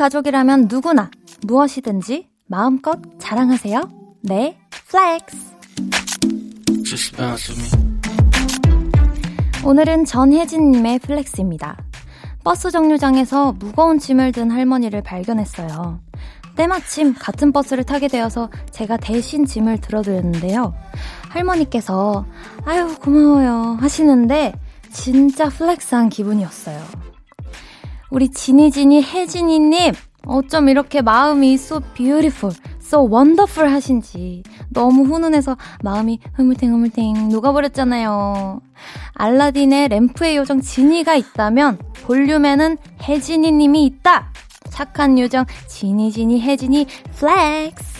가족이라면 0.03 0.67
누구나 0.69 1.09
무엇이든지 1.47 2.27
마음껏 2.47 2.99
자랑하세요. 3.19 3.89
네, 4.23 4.57
flex. 4.89 5.37
오늘은 9.63 10.03
전혜진님의 10.03 10.99
flex입니다. 10.99 11.77
버스 12.43 12.69
정류장에서 12.69 13.53
무거운 13.53 13.97
짐을 13.97 14.33
든 14.33 14.51
할머니를 14.51 15.03
발견했어요. 15.03 16.01
때마침 16.57 17.13
같은 17.13 17.53
버스를 17.53 17.85
타게 17.85 18.09
되어서 18.09 18.49
제가 18.71 18.97
대신 18.97 19.45
짐을 19.45 19.79
들어드렸는데요. 19.79 20.73
할머니께서 21.29 22.25
아유 22.65 22.93
고마워요 22.99 23.77
하시는데 23.79 24.51
진짜 24.91 25.47
flex한 25.47 26.09
기분이었어요. 26.09 27.12
우리 28.13 28.29
지니지니 28.29 29.01
혜진이님 29.01 29.91
어쩜 30.27 30.69
이렇게 30.69 31.01
마음이 31.01 31.55
so 31.55 31.79
beautiful, 31.95 32.55
so 32.79 33.09
wonderful 33.11 33.73
하신지 33.73 34.43
너무 34.69 35.03
훈훈해서 35.03 35.57
마음이 35.81 36.19
흐물탱 36.33 36.71
흐물탱 36.71 37.29
녹아버렸잖아요. 37.29 38.61
알라딘의 39.15 39.87
램프의 39.87 40.37
요정 40.37 40.61
지니가 40.61 41.15
있다면 41.15 41.79
볼륨에는 42.03 42.77
혜진이님이 43.01 43.83
있다! 43.85 44.31
착한 44.69 45.17
요정 45.17 45.45
지니지니 45.67 46.39
혜진이 46.39 46.85
flex 47.15 47.92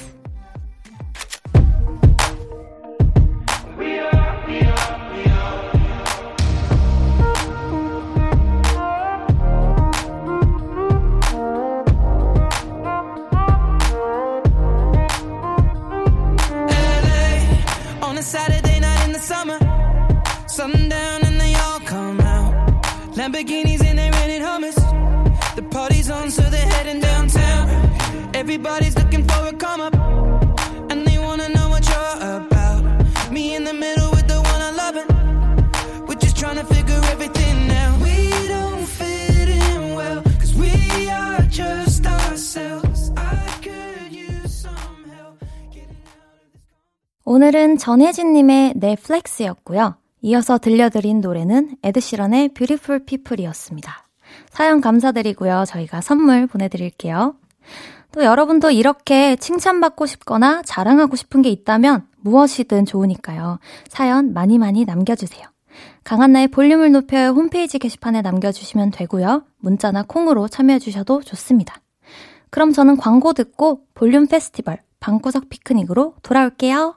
Lamborghinis 23.32 23.82
and 23.84 23.98
they 23.98 24.10
rented 24.10 24.42
hummus. 24.42 24.76
The 25.56 25.62
party's 25.62 26.10
on, 26.10 26.30
so 26.30 26.42
they're 26.42 26.66
heading 26.74 27.00
downtown. 27.00 27.68
Everybody's 28.34 28.96
looking 28.96 29.24
for 29.26 29.46
a 29.48 29.52
come 29.52 29.80
up, 29.80 29.94
and 30.90 31.06
they 31.06 31.18
wanna 31.18 31.48
know 31.48 31.68
what 31.68 31.84
you're 31.88 32.16
about. 32.36 32.82
Me 33.32 33.54
in 33.56 33.64
the 33.64 33.74
middle 33.74 34.10
with 34.10 34.26
the 34.28 34.40
one 34.52 34.60
I 34.62 34.70
love, 34.70 34.96
it. 34.96 35.06
we're 36.08 36.20
just 36.20 36.36
trying 36.36 36.56
to 36.56 36.64
figure 36.64 37.00
everything 37.12 37.70
out. 37.72 38.00
We 38.00 38.30
don't 38.48 38.86
fit 38.86 39.48
in 39.48 39.94
well, 39.94 40.22
cause 40.40 40.54
we 40.54 41.10
are 41.10 41.42
just 41.50 42.06
ourselves. 42.06 43.10
I 43.16 43.36
could 43.62 44.12
use 44.12 44.54
some 44.62 45.04
help 45.10 45.40
getting 45.72 46.02
out 46.14 46.38
of 46.38 46.52
this. 46.52 46.62
오늘은 47.24 47.78
전혜진님의 47.78 48.74
넷플렉스였고요. 48.76 49.96
이어서 50.23 50.57
들려드린 50.57 51.19
노래는 51.19 51.75
에드시런의 51.83 52.49
Beautiful 52.53 53.03
People이었습니다. 53.05 54.07
사연 54.49 54.79
감사드리고요. 54.79 55.65
저희가 55.67 55.99
선물 55.99 56.47
보내드릴게요. 56.47 57.35
또 58.13 58.23
여러분도 58.23 58.71
이렇게 58.71 59.35
칭찬받고 59.35 60.05
싶거나 60.05 60.61
자랑하고 60.63 61.17
싶은 61.17 61.41
게 61.41 61.49
있다면 61.49 62.07
무엇이든 62.21 62.85
좋으니까요. 62.85 63.59
사연 63.89 64.33
많이 64.33 64.57
많이 64.57 64.85
남겨주세요. 64.85 65.45
강한나의 66.05 66.47
볼륨을 66.47 66.93
높여요 66.93 67.29
홈페이지 67.31 67.77
게시판에 67.77 68.21
남겨주시면 68.21 68.91
되고요. 68.91 69.43
문자나 69.59 70.03
콩으로 70.03 70.47
참여해주셔도 70.47 71.21
좋습니다. 71.23 71.75
그럼 72.49 72.71
저는 72.71 72.95
광고 72.95 73.33
듣고 73.33 73.81
볼륨 73.93 74.27
페스티벌 74.27 74.79
방구석 75.01 75.49
피크닉으로 75.49 76.15
돌아올게요. 76.23 76.95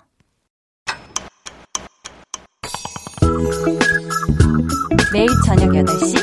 매일 5.12 5.28
저녁 5.46 5.70
8시 5.70 6.14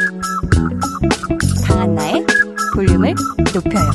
강한나의 1.66 2.26
볼륨을 2.76 3.16
높여요. 3.54 3.92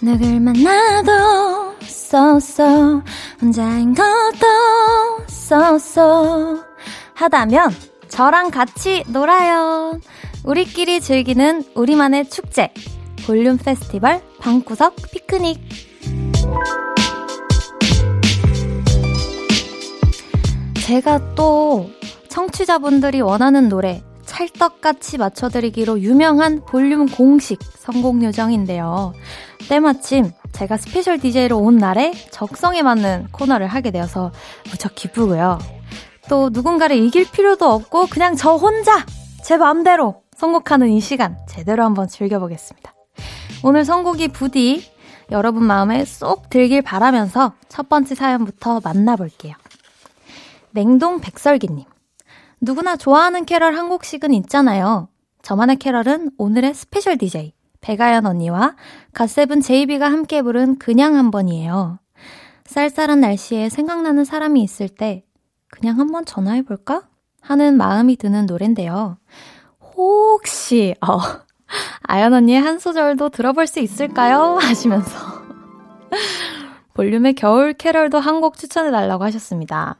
누굴 0.00 0.40
만나도 0.40 1.76
쏘쏘 1.80 3.02
혼자인 3.42 3.94
것도 3.94 5.26
쏘쏘 5.26 6.64
하다면 7.14 7.87
저랑 8.08 8.50
같이 8.50 9.04
놀아요. 9.08 10.00
우리끼리 10.44 11.00
즐기는 11.00 11.64
우리만의 11.74 12.30
축제 12.30 12.72
볼륨 13.26 13.58
페스티벌 13.58 14.22
방구석 14.38 14.96
피크닉 15.12 15.60
제가 20.86 21.34
또 21.34 21.90
청취자분들이 22.28 23.20
원하는 23.20 23.68
노래 23.68 24.02
찰떡같이 24.24 25.18
맞춰드리기로 25.18 26.00
유명한 26.00 26.62
볼륨 26.64 27.06
공식 27.06 27.58
선곡 27.76 28.22
요정인데요. 28.22 29.12
때마침 29.68 30.30
제가 30.52 30.76
special 30.76 31.18
DJ로 31.18 31.58
온 31.58 31.76
날에 31.76 32.12
적성에 32.30 32.82
맞는 32.82 33.28
코너를 33.32 33.66
하게 33.66 33.90
되어서 33.90 34.32
무척 34.70 34.94
기쁘고요. 34.94 35.58
또 36.28 36.50
누군가를 36.50 36.96
이길 36.96 37.30
필요도 37.30 37.64
없고 37.64 38.06
그냥 38.06 38.36
저 38.36 38.54
혼자 38.54 39.04
제 39.42 39.56
마음대로 39.56 40.22
선곡하는 40.36 40.90
이 40.90 41.00
시간 41.00 41.36
제대로 41.48 41.84
한번 41.84 42.06
즐겨보겠습니다. 42.06 42.94
오늘 43.64 43.84
선곡이 43.84 44.28
부디 44.28 44.92
여러분 45.30 45.64
마음에 45.64 46.04
쏙 46.04 46.48
들길 46.50 46.82
바라면서 46.82 47.54
첫 47.68 47.88
번째 47.88 48.14
사연부터 48.14 48.80
만나볼게요. 48.84 49.54
냉동 50.70 51.20
백설기님. 51.20 51.84
누구나 52.60 52.96
좋아하는 52.96 53.44
캐럴 53.44 53.76
한 53.76 53.88
곡씩은 53.88 54.32
있잖아요. 54.34 55.08
저만의 55.42 55.76
캐럴은 55.76 56.32
오늘의 56.38 56.74
special 56.74 57.16
DJ 57.16 57.54
백아연 57.80 58.26
언니와 58.26 58.76
갓세븐 59.14 59.60
제이비가 59.60 60.10
함께 60.10 60.42
부른 60.42 60.78
그냥 60.78 61.16
한 61.16 61.30
번이에요. 61.30 61.98
쌀쌀한 62.66 63.20
날씨에 63.20 63.68
생각나는 63.70 64.24
사람이 64.24 64.62
있을 64.62 64.88
때 64.88 65.24
그냥 65.70 65.98
한번 65.98 66.24
전화해볼까? 66.24 67.02
하는 67.40 67.76
마음이 67.76 68.16
드는 68.16 68.46
노랜데요. 68.46 69.18
혹시, 69.96 70.94
어, 71.00 71.18
아연 72.02 72.32
언니의 72.34 72.60
한 72.60 72.78
소절도 72.78 73.30
들어볼 73.30 73.66
수 73.66 73.80
있을까요? 73.80 74.58
하시면서 74.62 75.16
볼륨의 76.94 77.34
겨울 77.34 77.74
캐럴도 77.74 78.18
한 78.18 78.40
곡 78.40 78.56
추천해달라고 78.58 79.24
하셨습니다. 79.24 79.96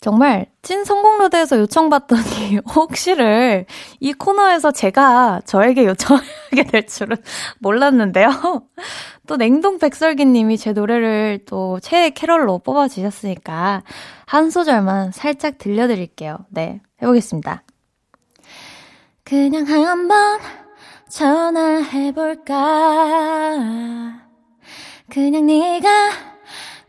정말 0.00 0.46
찐 0.62 0.84
성공로드에서 0.84 1.58
요청받더니 1.58 2.60
혹시를 2.74 3.66
이 4.00 4.12
코너에서 4.14 4.70
제가 4.70 5.42
저에게 5.44 5.84
요청하게 5.84 6.64
될 6.70 6.86
줄은 6.86 7.18
몰랐는데요. 7.60 8.30
또 9.26 9.36
냉동 9.36 9.78
백설기님이 9.78 10.56
제 10.56 10.72
노래를 10.72 11.40
또 11.46 11.78
최애 11.80 12.10
캐럴로 12.10 12.60
뽑아주셨으니까 12.60 13.82
한 14.26 14.50
소절만 14.50 15.12
살짝 15.12 15.58
들려드릴게요. 15.58 16.38
네, 16.48 16.80
해보겠습니다. 17.02 17.62
그냥 19.22 19.66
한번 19.66 20.40
전화해볼까 21.10 22.54
그냥 25.10 25.46
네가 25.46 26.29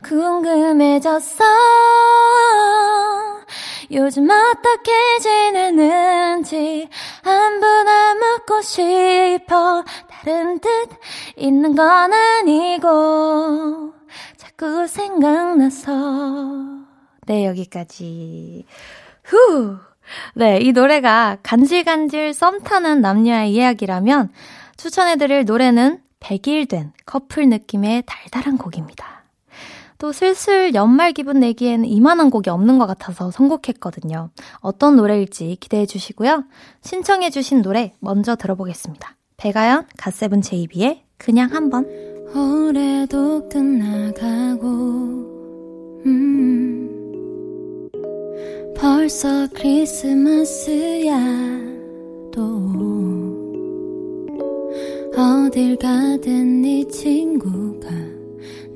궁금해졌어. 0.04 1.44
요즘 3.92 4.30
어떻게 4.30 5.20
지내는지 5.20 6.88
안부나 7.24 8.16
묻고 8.16 8.62
싶어. 8.62 9.84
다른 10.10 10.60
뜻 10.60 10.70
있는 11.36 11.76
건 11.76 12.14
아니고 12.14 13.94
자꾸 14.38 14.88
생각나서. 14.88 15.92
네 17.28 17.46
여기까지. 17.46 18.66
후. 19.24 19.78
네, 20.36 20.60
이 20.62 20.72
노래가 20.72 21.38
간질간질 21.44 22.34
썸 22.34 22.62
타는 22.62 23.02
남녀의 23.02 23.52
이야기라면 23.54 24.32
추천해드릴 24.78 25.46
노래는 25.46 26.02
100일 26.20 26.70
된 26.70 26.92
커플 27.06 27.48
느낌의 27.48 28.04
달달한 28.06 28.58
곡입니다. 28.58 29.21
또 30.02 30.12
슬슬 30.12 30.74
연말 30.74 31.14
기분 31.14 31.40
내기에는 31.42 31.86
이만한 31.86 32.32
곡이 32.32 32.50
없는 32.50 32.80
것 32.80 32.88
같아서 32.88 33.30
선곡했거든요. 33.30 34.32
어떤 34.60 34.96
노래일지 34.96 35.58
기대해 35.60 35.86
주시고요. 35.86 36.44
신청해 36.82 37.30
주신 37.30 37.62
노래 37.62 37.94
먼저 38.00 38.36
들어보겠습니다. 38.36 39.16
배가연, 39.38 39.86
갓세븐 39.98 40.42
제이비의 40.42 41.04
그냥 41.18 41.52
한번. 41.52 41.86
올해도 42.36 43.48
끝나가고, 43.48 44.68
음, 46.08 47.90
벌써 48.76 49.48
크리스마스야, 49.54 51.16
또. 52.34 52.60
어딜 55.16 55.76
가든 55.76 56.62
네 56.62 56.88
친구가 56.88 58.11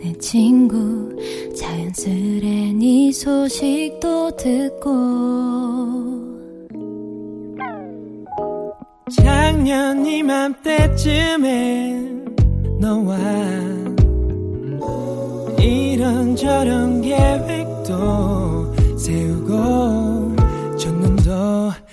내 0.05 0.13
친구 0.19 1.09
자연스레 1.55 2.73
네 2.73 3.11
소식도 3.11 4.35
듣고. 4.35 4.91
작년 9.11 10.05
이맘때쯤에 10.05 11.43
너와 12.79 13.17
이런저런 15.59 17.01
계획도 17.01 18.75
세우고 18.99 20.35
첫눈도 20.77 21.31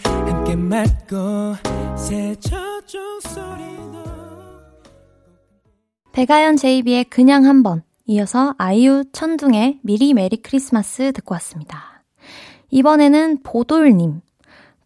함께 0.02 0.54
맞고 0.54 1.54
새 1.96 2.36
첫종 2.40 3.20
소리도 3.20 4.04
배가연 6.12 6.58
제이비의 6.58 7.04
그냥 7.04 7.46
한번 7.46 7.82
이어서 8.12 8.54
아이유 8.58 9.04
천둥의 9.12 9.80
미리 9.82 10.12
메리 10.12 10.36
크리스마스 10.42 11.12
듣고 11.12 11.34
왔습니다. 11.36 12.02
이번에는 12.70 13.42
보돌님. 13.42 14.20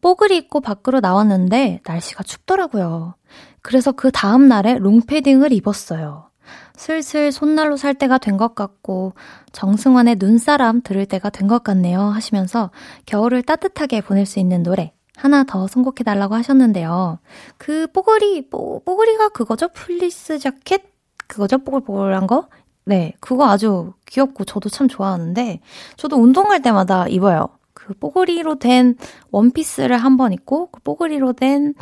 뽀글이 0.00 0.36
입고 0.36 0.60
밖으로 0.60 1.00
나왔는데 1.00 1.80
날씨가 1.84 2.22
춥더라고요. 2.22 3.14
그래서 3.62 3.90
그 3.90 4.12
다음 4.12 4.46
날에 4.46 4.78
롱패딩을 4.78 5.52
입었어요. 5.52 6.30
슬슬 6.76 7.32
손난로 7.32 7.76
살 7.76 7.94
때가 7.94 8.18
된 8.18 8.36
것 8.36 8.54
같고 8.54 9.14
정승환의 9.52 10.16
눈사람 10.20 10.82
들을 10.82 11.04
때가 11.06 11.30
된 11.30 11.48
것 11.48 11.64
같네요 11.64 12.00
하시면서 12.02 12.70
겨울을 13.06 13.42
따뜻하게 13.42 14.02
보낼 14.02 14.26
수 14.26 14.38
있는 14.38 14.62
노래 14.62 14.92
하나 15.16 15.42
더 15.42 15.66
선곡해 15.66 16.04
달라고 16.04 16.36
하셨는데요. 16.36 17.18
그 17.58 17.88
뽀글이, 17.92 18.50
뽀, 18.50 18.82
뽀글이가 18.84 19.30
그거죠? 19.30 19.68
플리스 19.68 20.38
자켓? 20.38 20.84
그거죠? 21.26 21.58
뽀글뽀글한 21.58 22.28
거? 22.28 22.48
네, 22.86 23.14
그거 23.20 23.48
아주 23.48 23.92
귀엽고 24.06 24.44
저도 24.44 24.68
참 24.68 24.86
좋아하는데, 24.88 25.60
저도 25.96 26.16
운동할 26.16 26.62
때마다 26.62 27.08
입어요. 27.08 27.48
그 27.74 27.94
뽀글이로 27.94 28.58
된 28.60 28.96
원피스를 29.32 29.96
한 29.98 30.16
번 30.16 30.32
입고, 30.32 30.70
그 30.70 30.80
뽀글이로 30.82 31.32
된, 31.34 31.74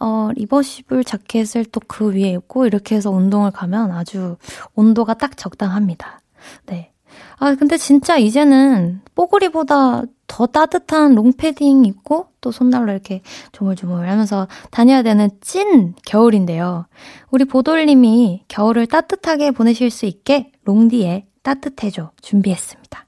어, 0.00 0.30
reversible 0.34 1.04
자켓을 1.04 1.64
또 1.72 1.80
그 1.88 2.12
위에 2.14 2.32
입고, 2.32 2.66
이렇게 2.66 2.94
해서 2.96 3.10
운동을 3.10 3.50
가면 3.52 3.90
아주 3.92 4.36
온도가 4.74 5.14
딱 5.14 5.36
적당합니다. 5.38 6.20
네. 6.66 6.92
아, 7.40 7.54
근데 7.54 7.78
진짜 7.78 8.18
이제는 8.18 9.00
뽀글이보다 9.14 10.02
더 10.26 10.46
따뜻한 10.46 11.14
롱패딩 11.14 11.86
입고 11.86 12.26
또 12.42 12.52
손난로 12.52 12.92
이렇게 12.92 13.22
조물조물 13.52 14.08
하면서 14.08 14.46
다녀야 14.70 15.02
되는 15.02 15.30
찐 15.40 15.94
겨울인데요. 16.06 16.86
우리 17.30 17.46
보돌님이 17.46 18.44
겨울을 18.48 18.86
따뜻하게 18.86 19.50
보내실 19.50 19.90
수 19.90 20.06
있게 20.06 20.52
롱디에 20.64 21.26
따뜻해줘 21.42 22.10
준비했습니다. 22.20 23.06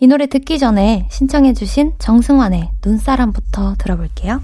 이 0.00 0.06
노래 0.06 0.26
듣기 0.26 0.58
전에 0.58 1.08
신청해주신 1.10 1.94
정승환의 1.98 2.70
눈사람부터 2.84 3.76
들어볼게요. 3.78 4.40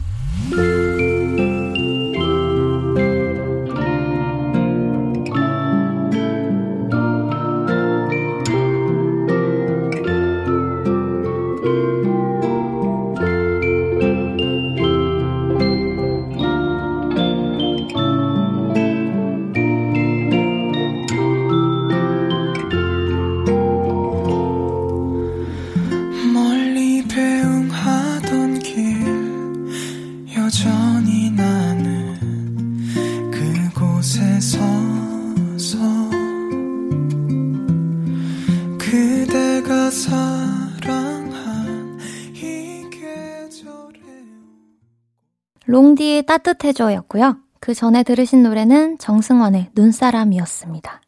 롱디의 46.19 46.27
따뜻해줘였고요. 46.27 47.39
그 47.61 47.75
전에 47.75 48.03
들으신 48.03 48.43
노래는 48.43 48.99
정승환의 48.99 49.71
눈사람이었습니다. 49.75 51.01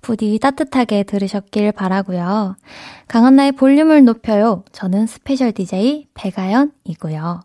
부디 0.00 0.38
따뜻하게 0.38 1.02
들으셨길 1.02 1.72
바라고요. 1.72 2.56
강한나의 3.08 3.52
볼륨을 3.52 4.04
높여요. 4.04 4.64
저는 4.72 5.06
special 5.06 5.52
DJ 5.52 6.08
백아연이고요. 6.14 7.40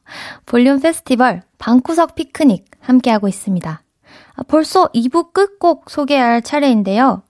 볼륨 0.45 0.79
페스티벌 0.79 1.41
방구석 1.57 2.15
피크닉 2.15 2.65
함께하고 2.79 3.27
있습니다. 3.27 3.83
아, 4.35 4.43
벌써 4.43 4.87
2부 4.89 5.33
끝곡 5.33 5.89
소개할 5.89 6.41
차례인데요. 6.41 7.23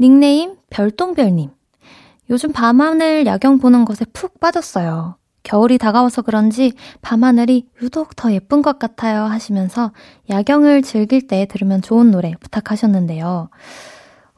닉네임 0.00 0.56
별똥별님. 0.70 1.50
요즘 2.30 2.52
밤하늘 2.52 3.26
야경 3.26 3.58
보는 3.58 3.84
것에 3.84 4.04
푹 4.12 4.40
빠졌어요. 4.40 5.17
겨울이 5.42 5.78
다가와서 5.78 6.22
그런지 6.22 6.72
밤하늘이 7.02 7.66
유독 7.82 8.16
더 8.16 8.32
예쁜 8.32 8.60
것 8.62 8.78
같아요 8.78 9.22
하시면서 9.22 9.92
야경을 10.28 10.82
즐길 10.82 11.26
때 11.26 11.46
들으면 11.46 11.80
좋은 11.82 12.10
노래 12.10 12.34
부탁하셨는데요. 12.40 13.48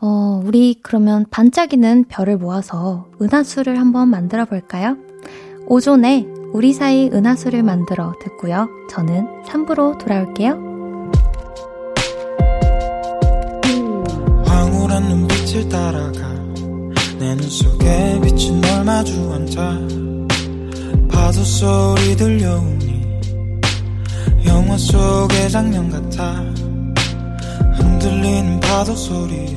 어, 0.03 0.43
우리 0.45 0.79
그러면 0.83 1.27
반짝이는 1.31 2.05
별을 2.09 2.39
모아서 2.39 3.09
은하수를 3.21 3.79
한번 3.79 4.09
만들어 4.09 4.45
볼까요? 4.45 4.97
오존의 5.67 6.27
우리 6.53 6.73
사이 6.73 7.09
은하수를 7.13 7.63
만들어 7.63 8.15
듣고요. 8.21 8.69
저는 8.89 9.43
3부로 9.45 9.99
돌아올게요. 9.99 10.71
황홀한 14.47 15.03
눈빛을 15.09 15.69
따라가 15.69 16.31
내 17.19 17.35
눈 17.35 17.43
속에 17.43 18.21
비친 18.23 18.61
널 18.63 18.85
마주 18.85 19.13
앉아 19.33 20.20
파도 21.13 21.45
소리 21.45 22.17
들려오니 22.17 23.21
영화 24.47 24.77
속의 24.77 25.51
장면 25.51 25.91
같아. 25.91 26.33
흔들리는 27.77 28.61
파도 28.61 28.95
소리에 28.95 29.57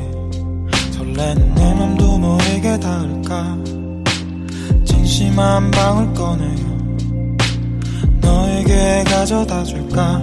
설레는 0.91 1.55
내 1.55 1.73
맘도 1.73 2.17
너에게 2.17 2.79
닿을까? 2.79 3.57
진심한 4.85 5.71
방울 5.71 6.13
꺼내요 6.13 6.73
너에게 8.21 9.03
가져다 9.05 9.63
줄까? 9.63 10.21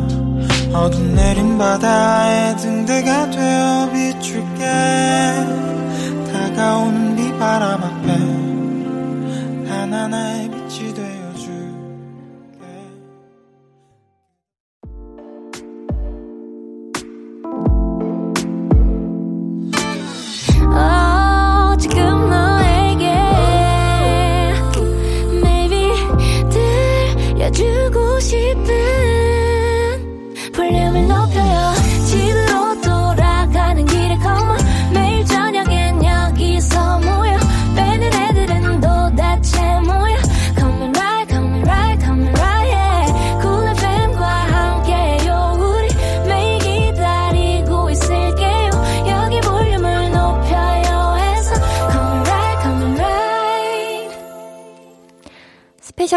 어둠 0.73 1.15
내린 1.15 1.59
바다에 1.59 2.57
등대가 2.57 3.29
되어 3.31 3.91
비출게. 3.93 4.65
다가오는 6.33 7.17
비바람 7.17 7.83
앞에 7.83 9.69
하나하나의 9.69 10.60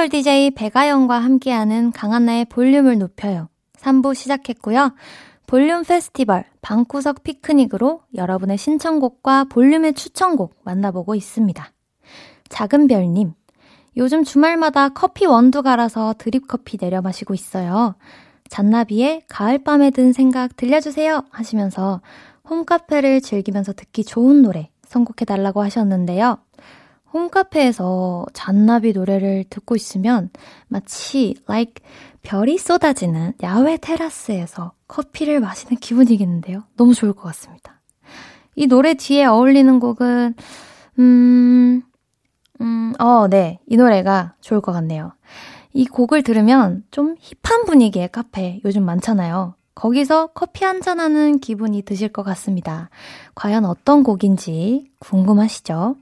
special 0.03 0.09
DJ 0.09 0.51
백아연과 0.51 1.17
함께하는 1.19 1.91
강한나의 1.91 2.45
볼륨을 2.45 2.97
높여요. 2.97 3.47
3부 3.77 4.13
시작했고요. 4.13 4.93
볼륨 5.47 5.83
페스티벌 5.83 6.43
방구석 6.61 7.23
피크닉으로 7.23 8.01
여러분의 8.13 8.57
신청곡과 8.57 9.45
볼륨의 9.45 9.93
추천곡 9.93 10.57
만나보고 10.65 11.15
있습니다. 11.15 11.71
작은별님, 12.49 13.33
요즘 13.95 14.25
주말마다 14.25 14.89
커피 14.89 15.25
원두 15.25 15.61
갈아서 15.61 16.13
드립커피 16.17 16.79
내려 16.79 17.01
마시고 17.01 17.33
있어요. 17.33 17.95
잔나비의 18.49 19.23
가을밤에 19.29 19.91
든 19.91 20.11
생각 20.11 20.57
들려주세요 20.57 21.23
하시면서 21.29 22.01
홈카페를 22.49 23.21
즐기면서 23.21 23.71
듣기 23.71 24.03
좋은 24.03 24.41
노래 24.41 24.69
선곡해달라고 24.85 25.63
하셨는데요. 25.63 26.39
홈카페에서 27.13 28.25
잔나비 28.33 28.91
노래를 28.91 29.45
듣고 29.49 29.75
있으면 29.75 30.29
마치 30.67 31.35
like 31.47 31.75
별이 32.23 32.57
쏟아지는 32.57 33.33
야외 33.43 33.77
테라스에서 33.77 34.73
커피를 34.87 35.39
마시는 35.39 35.77
기분이겠는데요. 35.77 36.63
너무 36.75 36.93
좋을 36.93 37.13
것 37.13 37.23
같습니다. 37.23 37.81
이 38.55 38.67
노래 38.67 38.93
뒤에 38.93 39.25
어울리는 39.25 39.79
곡은 39.79 40.35
음, 40.99 41.81
음, 42.61 42.93
어, 42.99 43.27
네. 43.27 43.59
이 43.67 43.77
노래가 43.77 44.35
좋을 44.41 44.61
것 44.61 44.71
같네요. 44.71 45.13
이 45.73 45.85
곡을 45.85 46.21
들으면 46.21 46.83
좀 46.91 47.15
힙한 47.19 47.65
분위기의 47.65 48.09
카페 48.11 48.61
요즘 48.63 48.83
많잖아요. 48.83 49.55
거기서 49.75 50.27
커피 50.27 50.65
한잔하는 50.65 51.39
기분이 51.39 51.81
드실 51.81 52.09
것 52.09 52.21
같습니다. 52.23 52.89
과연 53.33 53.65
어떤 53.65 54.03
곡인지 54.03 54.91
궁금하시죠? 54.99 55.95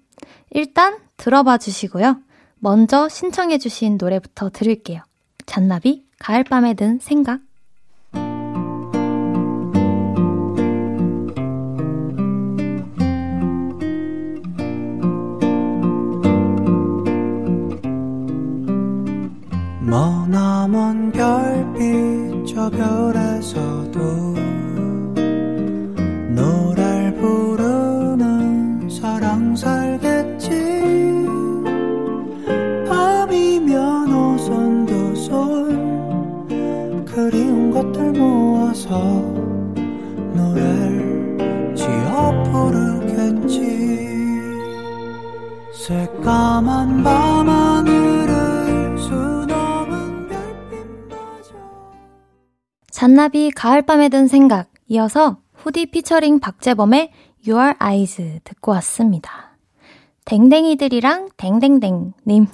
일단 0.49 0.97
들어봐 1.17 1.57
주시고요. 1.57 2.17
먼저 2.59 3.09
신청해 3.09 3.57
주신 3.57 3.97
노래부터 3.99 4.49
들을게요. 4.51 5.01
잔나비, 5.45 6.05
가을밤에 6.19 6.75
든 6.75 6.99
생각. 6.99 7.41
머나먼 19.81 21.11
별빛 21.11 22.47
저 22.47 22.69
별에서도 22.69 24.40
까만 46.21 47.01
잔나비 53.01 53.49
가을밤에 53.49 54.09
든 54.09 54.27
생각 54.27 54.69
이어서 54.87 55.39
후디 55.55 55.87
피처링 55.87 56.39
박재범의 56.39 57.11
Your 57.47 57.73
Eyes 57.81 58.41
듣고 58.43 58.73
왔습니다. 58.73 59.57
댕댕이들이랑 60.25 61.29
댕댕댕님 61.35 62.45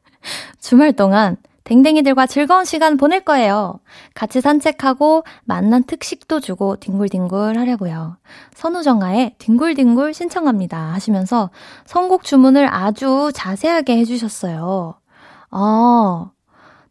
주말 0.60 0.94
동안 0.94 1.36
댕댕이들과 1.64 2.26
즐거운 2.26 2.64
시간 2.64 2.96
보낼 2.96 3.20
거예요. 3.20 3.78
같이 4.14 4.40
산책하고 4.40 5.24
만난 5.44 5.84
특식도 5.84 6.40
주고 6.40 6.76
뒹굴뒹굴 6.76 7.58
하려고요. 7.58 8.16
선우정아의 8.54 9.36
뒹굴뒹굴 9.38 10.12
신청합니다 10.14 10.78
하시면서 10.92 11.50
선곡 11.84 12.24
주문을 12.24 12.68
아주 12.72 13.30
자세하게 13.34 13.98
해주셨어요. 13.98 14.94
아, 15.50 16.30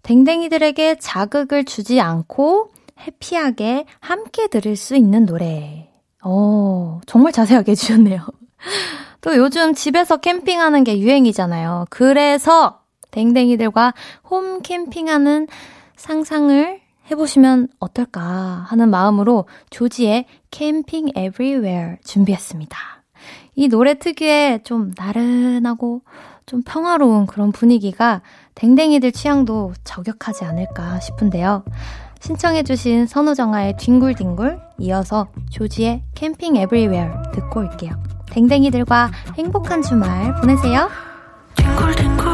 댕댕이들에게 0.04 0.96
자극을 1.00 1.66
주지 1.66 2.00
않고 2.00 2.72
해피하게 3.00 3.86
함께 4.00 4.48
들을 4.48 4.76
수 4.76 4.96
있는 4.96 5.26
노래. 5.26 5.90
어, 6.24 7.02
정말 7.06 7.32
자세하게 7.32 7.72
해주셨네요. 7.72 8.22
또 9.22 9.36
요즘 9.36 9.74
집에서 9.74 10.18
캠핑하는 10.18 10.84
게 10.84 11.00
유행이잖아요. 11.00 11.86
그래서 11.90 12.81
댕댕이들과 13.12 13.94
홈 14.30 14.62
캠핑하는 14.62 15.48
상상을 15.96 16.82
해보시면 17.12 17.68
어떨까 17.80 18.22
하는 18.22 18.90
마음으로 18.90 19.46
조지의 19.70 20.26
camping 20.50 21.10
everywhere 21.16 21.98
준비했습니다. 22.04 22.78
이 23.56 23.68
노래 23.68 23.96
특유의 23.96 24.64
좀 24.64 24.92
나른하고 24.96 26.02
좀 26.46 26.64
평화로운 26.64 27.28
그런 27.28 27.52
분위기가 27.52 28.22
댕댕이들 28.56 29.12
취향도 29.12 29.74
저격하지 29.84 30.46
않을까 30.46 31.00
싶은데요. 31.00 31.64
신청해주신 32.20 33.08
선우정아의 33.08 33.78
뒹굴뒹굴 33.78 34.60
이어서 34.80 35.28
조지의 35.50 36.04
camping 36.16 36.56
everywhere 36.56 37.32
듣고 37.34 37.62
올게요. 37.62 37.92
댕댕이들과 38.32 39.12
행복한 39.38 39.82
주말 39.82 40.34
보내세요. 40.36 40.90
뒹굴뒹굴 41.56 42.31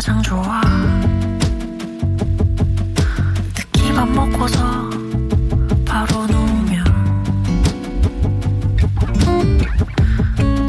가장 0.00 0.22
좋아 0.22 0.62
특히 3.54 3.92
밥 3.92 4.08
먹고서 4.08 4.88
바로 5.84 6.26
누우면 6.26 6.84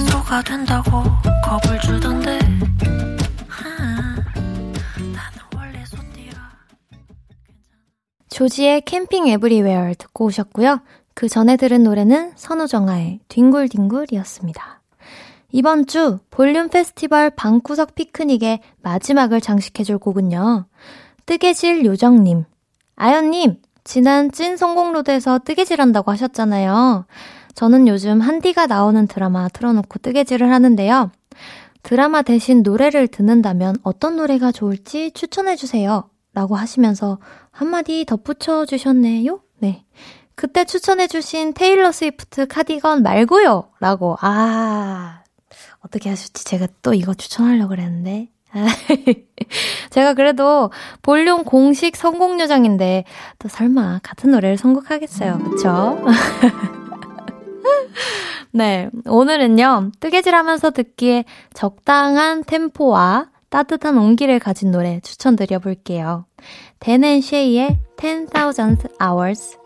소가 0.02 0.41
된다고 0.44 1.04
겁을 1.46 1.80
주던데 1.80 2.39
조지의 8.30 8.82
캠핑 8.82 9.28
에브리웨어 9.28 9.94
듣고 9.98 10.26
오셨고요. 10.26 10.82
그 11.13 11.30
전에 11.30 11.56
들은 11.56 11.84
노래는 11.84 12.34
선우정아의 12.36 13.22
뒹굴뒹굴이었습니다. 13.30 14.81
이번 15.52 15.86
주 15.86 16.20
볼륨 16.30 16.70
페스티벌 16.70 17.30
방구석 17.30 17.96
피크닉의 17.96 18.62
마지막을 18.82 19.42
장식해줄 19.42 19.98
곡은요. 19.98 20.66
뜨개질 21.26 21.86
요정님. 21.86 22.46
가연님, 22.95 23.58
지난 23.84 24.32
찐 24.32 24.58
성공로드에서 24.58 25.40
뜨개질 25.40 25.82
한다고 25.82 26.12
하셨잖아요. 26.12 27.06
저는 27.56 27.88
요즘 27.88 28.22
한디가 28.22 28.68
나오는 28.68 29.08
드라마 29.08 29.48
틀어놓고 29.50 30.00
뜨개질을 30.00 30.52
하는데요. 30.52 31.12
드라마 31.84 32.22
대신 32.22 32.64
노래를 32.64 33.08
듣는다면 33.08 33.76
어떤 33.84 34.16
노래가 34.16 34.52
좋을지 34.52 35.12
추천해주세요. 35.12 36.10
라고 36.34 36.56
하시면서 36.56 37.18
한마디 37.52 38.06
덧붙여 38.06 38.66
주셨네요. 38.66 39.42
네. 39.60 39.84
그때 40.36 40.64
추천해주신 40.64 41.54
테일러 41.54 41.92
스위프트 41.92 42.48
카디건 42.48 43.04
말고요. 43.04 43.70
라고. 43.80 44.18
아, 44.22 45.20
어떻게 45.86 46.10
하실지 46.10 46.46
제가 46.46 46.67
또 46.82 46.94
이거 46.94 47.13
추천하려고 47.13 47.70
그랬는데. 47.70 48.30
제가 49.91 50.13
그래도 50.13 50.72
볼륨 51.02 51.46
공식 51.46 51.96
선곡 51.96 52.39
요정인데 52.39 53.06
또 53.39 53.48
설마 53.48 54.02
같은 54.04 54.32
노래를 54.32 54.58
선곡하겠어요. 54.58 55.39
그쵸? 55.39 56.04
네. 58.52 58.89
오늘은요, 59.06 59.91
뜨개질 60.00 60.36
하면서 60.36 60.72
듣기에 60.72 61.26
적당한 61.54 62.44
템포와 62.44 63.30
따뜻한 63.50 63.98
온기를 63.98 64.39
가진 64.39 64.72
노래 64.72 65.00
추천드려 65.02 65.60
볼게요. 65.60 66.26
댄앤 66.80 67.22
쉐이의 67.22 67.80
10,000 67.98 68.78
Hours. 69.02 69.58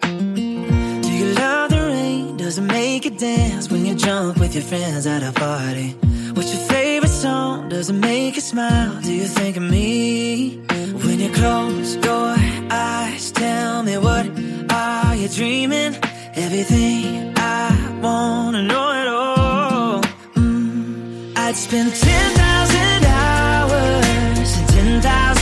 Does 2.46 2.60
it 2.60 2.62
make 2.62 3.06
you 3.06 3.10
dance 3.10 3.72
when 3.72 3.88
you 3.88 3.96
jump 3.96 4.38
with 4.38 4.54
your 4.54 4.64
friends 4.64 5.08
at 5.08 5.24
a 5.24 5.32
party? 5.32 5.96
What's 6.36 6.54
your 6.54 6.64
favorite 6.68 7.10
song? 7.10 7.70
Does 7.70 7.90
it 7.90 7.94
make 7.94 8.36
you 8.36 8.42
smile? 8.42 9.02
Do 9.02 9.12
you 9.12 9.26
think 9.26 9.58
of 9.58 9.64
me? 9.64 10.58
When 11.06 11.20
you 11.20 11.32
close 11.32 11.96
your 11.96 12.36
eyes, 12.70 13.32
tell 13.32 13.82
me 13.82 13.98
what 13.98 14.28
are 14.70 15.16
you 15.16 15.28
dreaming? 15.28 15.96
Everything 16.36 17.34
I 17.36 18.00
wanna 18.04 18.62
know 18.62 18.92
it 19.02 19.08
all. 19.08 20.02
Mm, 20.36 21.36
I'd 21.36 21.56
spend 21.56 21.96
10,000 21.96 23.06
hours 23.06 24.58
and 24.60 25.02
10,000 25.02 25.35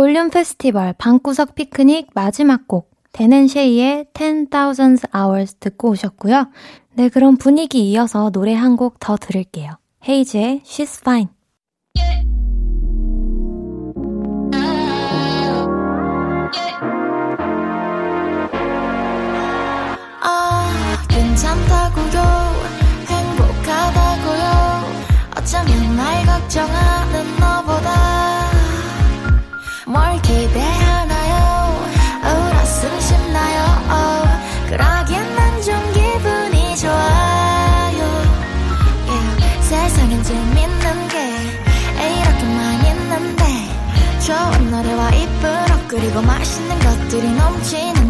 볼륨 0.00 0.30
페스티벌 0.30 0.94
방구석 0.96 1.54
피크닉 1.54 2.12
마지막 2.14 2.66
곡. 2.66 2.90
데넨쉐이의 3.12 4.06
10,000 4.14 4.96
Hours 5.14 5.56
듣고 5.56 5.90
오셨고요. 5.90 6.48
네, 6.94 7.10
그럼 7.10 7.36
분위기 7.36 7.90
이어서 7.90 8.30
노래 8.30 8.54
한 8.54 8.76
곡 8.76 8.96
더 8.98 9.18
들을게요. 9.18 9.72
헤이즈의 10.08 10.62
She's 10.64 11.00
Fine. 11.02 11.28
아, 20.22 21.06
괜찮다고요. 21.08 22.22
행복하다고요. 23.06 24.48
어쩌면 25.36 25.96
날 25.96 26.24
걱정하는 26.26 27.39
그리고 45.90 46.22
맛있는 46.22 46.78
것들이 46.78 47.32
넘치는 47.32 48.09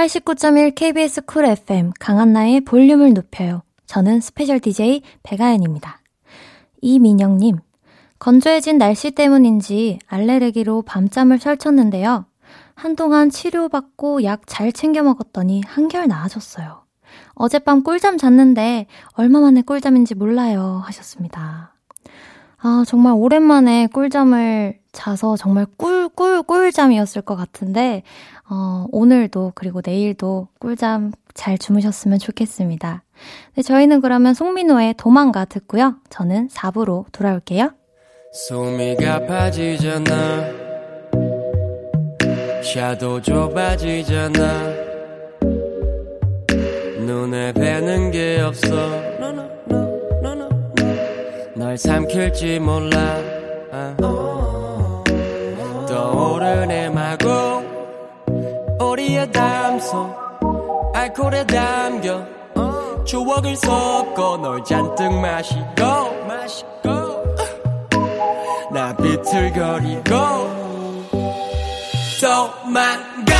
89.1 0.00 0.74
KBS 0.74 1.26
쿨 1.26 1.44
FM 1.44 1.92
강한나의 2.00 2.62
볼륨을 2.62 3.12
높여요. 3.12 3.60
저는 3.84 4.22
스페셜 4.22 4.58
DJ 4.58 5.02
배가연입니다. 5.22 6.00
이민영님, 6.80 7.58
건조해진 8.18 8.78
날씨 8.78 9.10
때문인지 9.10 9.98
알레르기로 10.06 10.82
밤잠을 10.82 11.38
설쳤는데요. 11.38 12.24
한동안 12.74 13.28
치료받고 13.28 14.24
약 14.24 14.44
잘 14.46 14.72
챙겨 14.72 15.02
먹었더니 15.02 15.60
한결 15.66 16.08
나아졌어요. 16.08 16.82
어젯밤 17.34 17.82
꿀잠 17.82 18.16
잤는데 18.16 18.86
얼마 19.12 19.40
만에 19.40 19.60
꿀잠인지 19.60 20.14
몰라요 20.14 20.80
하셨습니다. 20.86 21.74
아, 22.56 22.84
정말 22.86 23.12
오랜만에 23.14 23.86
꿀잠을 23.88 24.79
자서 24.92 25.36
정말 25.36 25.66
꿀, 25.76 26.08
꿀, 26.08 26.42
꿀잠이었을 26.42 27.22
것 27.22 27.36
같은데, 27.36 28.02
어, 28.48 28.86
오늘도 28.90 29.52
그리고 29.54 29.80
내일도 29.84 30.48
꿀잠 30.58 31.12
잘 31.34 31.58
주무셨으면 31.58 32.18
좋겠습니다. 32.18 33.04
네, 33.54 33.62
저희는 33.62 34.00
그러면 34.00 34.34
송민호의 34.34 34.94
도망가 34.94 35.44
듣고요. 35.44 35.96
저는 36.10 36.48
4부로 36.48 37.04
돌아올게요. 37.12 37.72
숨이 38.32 38.94
가빠지잖아 38.96 40.44
샤도 42.62 43.20
좁아지잖아 43.20 44.72
눈에 47.00 47.52
뵈는 47.52 48.12
게 48.12 48.40
없어 48.40 48.68
널 51.56 51.76
삼킬지 51.76 52.60
몰라 52.60 53.16
아. 53.72 54.59
떠오르네 56.20 56.90
마구 56.90 57.28
우리의 58.78 59.32
담소 59.32 60.14
알코올에 60.94 61.46
담겨. 61.46 62.22
추억을 63.06 63.56
섞어 63.56 64.36
널 64.36 64.62
잔뜩 64.62 65.10
마시고 65.14 65.64
나 68.70 68.94
비틀거리고. 68.96 70.10
도망가 72.20 73.39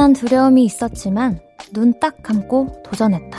막연한 0.00 0.14
두려움이 0.14 0.64
있었지만 0.64 1.40
눈 1.74 1.92
딱 2.00 2.22
감고 2.22 2.82
도전했다. 2.82 3.38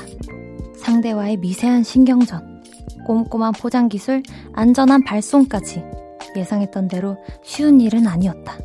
상대와의 0.77 1.37
미세한 1.37 1.83
신경전, 1.83 2.63
꼼꼼한 3.07 3.53
포장 3.53 3.89
기술, 3.89 4.21
안전한 4.53 5.03
발송까지 5.03 5.83
예상했던 6.35 6.87
대로 6.87 7.17
쉬운 7.43 7.81
일은 7.81 8.05
아니었다. 8.05 8.59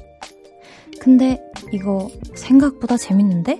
근데 1.01 1.41
이거 1.73 2.09
생각보다 2.35 2.99
재밌는데? 2.99 3.57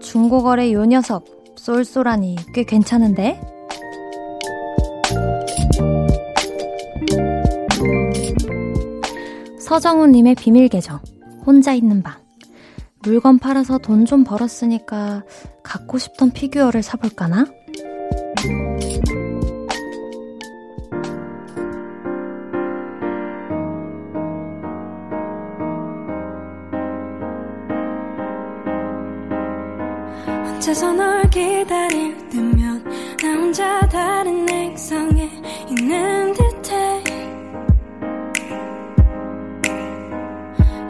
중고거래 0.00 0.72
요 0.72 0.86
녀석 0.86 1.26
쏠쏠하니 1.56 2.36
꽤 2.54 2.64
괜찮은데? 2.64 3.38
서정훈님의 9.60 10.34
비밀 10.36 10.68
계정 10.68 10.98
혼자 11.44 11.74
있는 11.74 12.02
방 12.02 12.23
물건 13.04 13.38
팔아서 13.38 13.78
돈 13.78 14.04
좀 14.04 14.22
벌었으니까 14.24 15.22
갖고 15.62 15.96
싶던 15.98 16.30
피규어를 16.32 16.82
사볼까나? 16.82 17.46
혼자서 30.44 30.92
널 30.92 31.22
기다릴 31.30 32.28
때면 32.28 32.84
나 33.22 33.28
혼자 33.32 33.80
다른 33.88 34.48
액상에 34.48 35.30
있는 35.70 36.32
듯해 36.32 37.04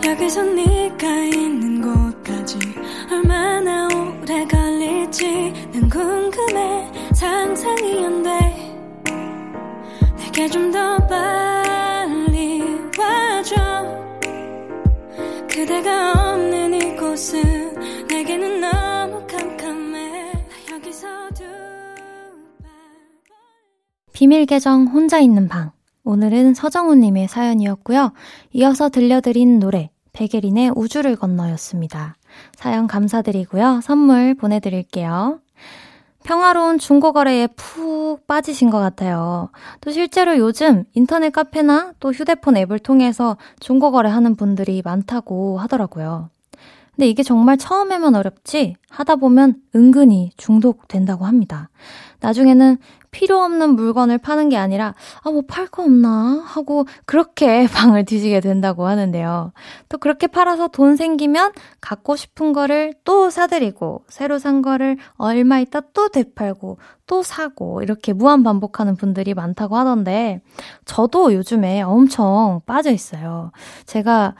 여기서 0.06 0.42
네 0.44 0.83
오래 4.24 4.46
걸릴지 4.46 5.52
난 5.74 5.88
궁금해 5.90 6.90
상상이 7.14 8.04
안 8.06 8.22
돼 8.22 8.30
내게 10.16 10.48
좀 10.48 10.72
더 10.72 10.96
빨리 11.06 12.62
와줘 12.98 13.54
그대가 15.46 16.12
없는 16.32 16.72
이곳은 16.72 18.06
내게는 18.08 18.60
너무 18.62 19.26
나 19.26 20.74
여기서 20.74 21.06
비밀 24.14 24.46
계정 24.46 24.86
혼자 24.86 25.18
있는 25.18 25.48
방. 25.48 25.72
오늘은 26.04 26.54
서정우님의 26.54 27.28
사연이었고요. 27.28 28.12
이어서 28.52 28.88
들려드린 28.88 29.58
노래, 29.58 29.90
백예린의 30.14 30.70
우주를 30.76 31.16
건너였습니다. 31.16 32.16
사연 32.56 32.86
감사드리고요. 32.86 33.80
선물 33.82 34.34
보내드릴게요. 34.34 35.40
평화로운 36.24 36.78
중고거래에 36.78 37.48
푹 37.48 38.26
빠지신 38.26 38.70
것 38.70 38.78
같아요. 38.80 39.50
또 39.80 39.90
실제로 39.90 40.38
요즘 40.38 40.84
인터넷 40.94 41.30
카페나 41.30 41.92
또 42.00 42.12
휴대폰 42.12 42.56
앱을 42.56 42.78
통해서 42.78 43.36
중고거래 43.60 44.08
하는 44.08 44.34
분들이 44.34 44.80
많다고 44.82 45.58
하더라고요. 45.58 46.30
근데 46.96 47.08
이게 47.08 47.22
정말 47.22 47.58
처음에만 47.58 48.14
어렵지 48.14 48.76
하다 48.88 49.16
보면 49.16 49.56
은근히 49.74 50.30
중독된다고 50.36 51.26
합니다. 51.26 51.68
나중에는 52.24 52.78
필요 53.10 53.42
없는 53.44 53.76
물건을 53.76 54.18
파는 54.18 54.48
게 54.48 54.56
아니라 54.56 54.94
아 55.22 55.30
뭐 55.30 55.42
팔 55.46 55.68
거 55.68 55.84
없나 55.84 56.42
하고 56.44 56.84
그렇게 57.06 57.66
방을 57.70 58.04
뒤지게 58.06 58.40
된다고 58.40 58.86
하는데요. 58.88 59.52
또 59.88 59.98
그렇게 59.98 60.26
팔아서 60.26 60.66
돈 60.68 60.96
생기면 60.96 61.52
갖고 61.80 62.16
싶은 62.16 62.52
거를 62.52 62.94
또 63.04 63.30
사들이고 63.30 64.04
새로 64.08 64.38
산 64.38 64.62
거를 64.62 64.96
얼마 65.16 65.60
있다 65.60 65.82
또 65.92 66.08
되팔고 66.08 66.78
또 67.06 67.22
사고 67.22 67.82
이렇게 67.82 68.12
무한 68.12 68.42
반복하는 68.42 68.96
분들이 68.96 69.34
많다고 69.34 69.76
하던데 69.76 70.40
저도 70.84 71.34
요즘에 71.34 71.82
엄청 71.82 72.62
빠져 72.66 72.90
있어요. 72.90 73.52
제가 73.86 74.34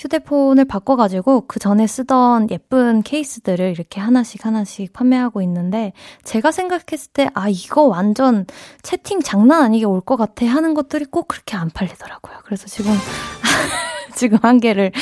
휴대폰을 0.00 0.64
바꿔가지고 0.64 1.44
그 1.46 1.58
전에 1.60 1.86
쓰던 1.86 2.48
예쁜 2.50 3.02
케이스들을 3.02 3.70
이렇게 3.70 4.00
하나씩 4.00 4.46
하나씩 4.46 4.92
판매하고 4.92 5.42
있는데 5.42 5.92
제가 6.24 6.50
생각했을 6.52 7.12
때 7.12 7.28
아 7.34 7.48
이거 7.48 7.82
완전 7.82 8.46
채팅 8.82 9.20
장난 9.20 9.62
아니게 9.62 9.84
올 9.84 10.00
것 10.00 10.16
같아 10.16 10.46
하는 10.46 10.72
것들이 10.74 11.04
꼭 11.04 11.28
그렇게 11.28 11.56
안 11.56 11.68
팔리더라고요. 11.70 12.38
그래서 12.44 12.66
지금 12.66 12.90
지금 14.16 14.38
한 14.42 14.58
개를 14.60 14.92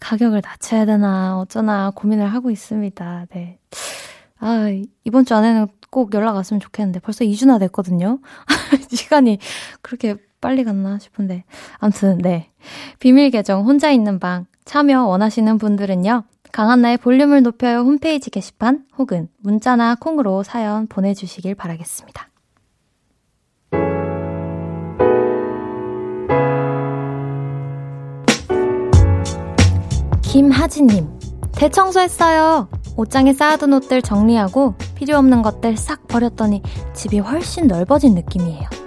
가격을 0.00 0.40
낮춰야 0.44 0.86
되나 0.86 1.38
어쩌나 1.38 1.90
고민을 1.94 2.26
하고 2.32 2.50
있습니다. 2.50 3.26
네. 3.34 3.58
아 4.38 4.66
이번 5.04 5.24
주 5.24 5.34
안에는 5.34 5.66
꼭 5.90 6.14
연락 6.14 6.34
왔으면 6.36 6.60
좋겠는데 6.60 7.00
벌써 7.00 7.24
2주나 7.24 7.58
됐거든요. 7.60 8.18
시간이 8.90 9.38
그렇게 9.82 10.16
빨리 10.44 10.62
갔나 10.62 10.98
싶은데 10.98 11.44
아무튼 11.78 12.18
네. 12.18 12.50
비밀 12.98 13.30
계정 13.30 13.64
혼자 13.64 13.90
있는 13.90 14.18
방 14.18 14.44
참여 14.66 15.04
원하시는 15.06 15.56
분들은요. 15.56 16.24
강한나의 16.52 16.98
볼륨을 16.98 17.42
높여요 17.42 17.78
홈페이지 17.78 18.28
게시판 18.28 18.84
혹은 18.98 19.28
문자나 19.38 19.94
콩으로 19.94 20.42
사연 20.42 20.86
보내주시길 20.86 21.54
바라겠습니다. 21.54 22.28
김하진님, 30.20 31.08
대청소했어요. 31.56 32.68
옷장에 32.98 33.32
쌓아둔 33.32 33.72
옷들 33.72 34.02
정리하고 34.02 34.74
필요 34.94 35.16
없는 35.16 35.40
것들 35.40 35.78
싹 35.78 36.06
버렸더니 36.06 36.60
집이 36.92 37.20
훨씬 37.20 37.66
넓어진 37.66 38.14
느낌이에요. 38.14 38.83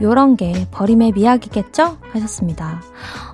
요런 0.00 0.36
게 0.36 0.66
버림의 0.70 1.12
미학이겠죠? 1.12 1.98
하셨습니다. 2.12 2.82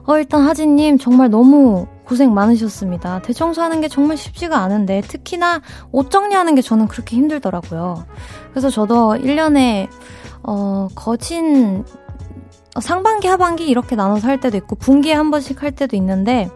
어, 0.06 0.18
일단 0.18 0.42
하진님 0.42 0.98
정말 0.98 1.30
너무 1.30 1.86
고생 2.04 2.34
많으셨습니다. 2.34 3.22
대청소하는 3.22 3.80
게 3.80 3.88
정말 3.88 4.16
쉽지가 4.16 4.58
않은데 4.58 5.00
특히나 5.02 5.60
옷 5.90 6.10
정리하는 6.10 6.54
게 6.54 6.62
저는 6.62 6.88
그렇게 6.88 7.16
힘들더라고요. 7.16 8.04
그래서 8.50 8.70
저도 8.70 9.14
1년에 9.14 9.88
어, 10.42 10.88
거진 10.94 11.84
상반기, 12.80 13.28
하반기 13.28 13.68
이렇게 13.68 13.96
나눠서 13.96 14.28
할 14.28 14.40
때도 14.40 14.56
있고 14.58 14.76
분기에 14.76 15.12
한 15.14 15.30
번씩 15.30 15.62
할 15.62 15.72
때도 15.72 15.96
있는데 15.96 16.48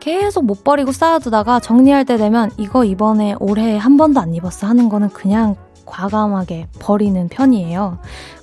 계속 0.00 0.44
못 0.44 0.64
버리고 0.64 0.90
쌓아두다가 0.92 1.60
정리할 1.60 2.04
때 2.04 2.16
되면 2.16 2.50
이거 2.58 2.84
이번에 2.84 3.36
올해 3.38 3.76
한 3.76 3.96
번도 3.96 4.20
안 4.20 4.34
입었어 4.34 4.66
하는 4.66 4.88
거는 4.88 5.10
그냥 5.10 5.54
과감하게 5.86 6.68
버리는 6.80 7.28
편이에요. 7.28 7.98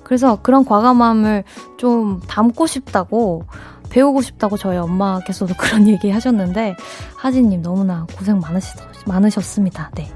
그래서 0.10 0.40
그런 0.42 0.66
과감함을 0.66 1.44
좀 1.78 2.20
담고 2.28 2.66
싶다고 2.66 3.44
배우고 3.92 4.24
싶다고 4.24 4.58
저희 4.58 4.76
엄마께서도 4.80 5.54
그런 5.62 5.88
얘기 5.88 6.10
하셨는데 6.10 6.76
하진님 7.16 7.62
너무나 7.62 8.08
고생 8.18 8.40
많으시, 8.40 8.74
많으셨습니다. 9.06 9.92
네. 9.94 10.12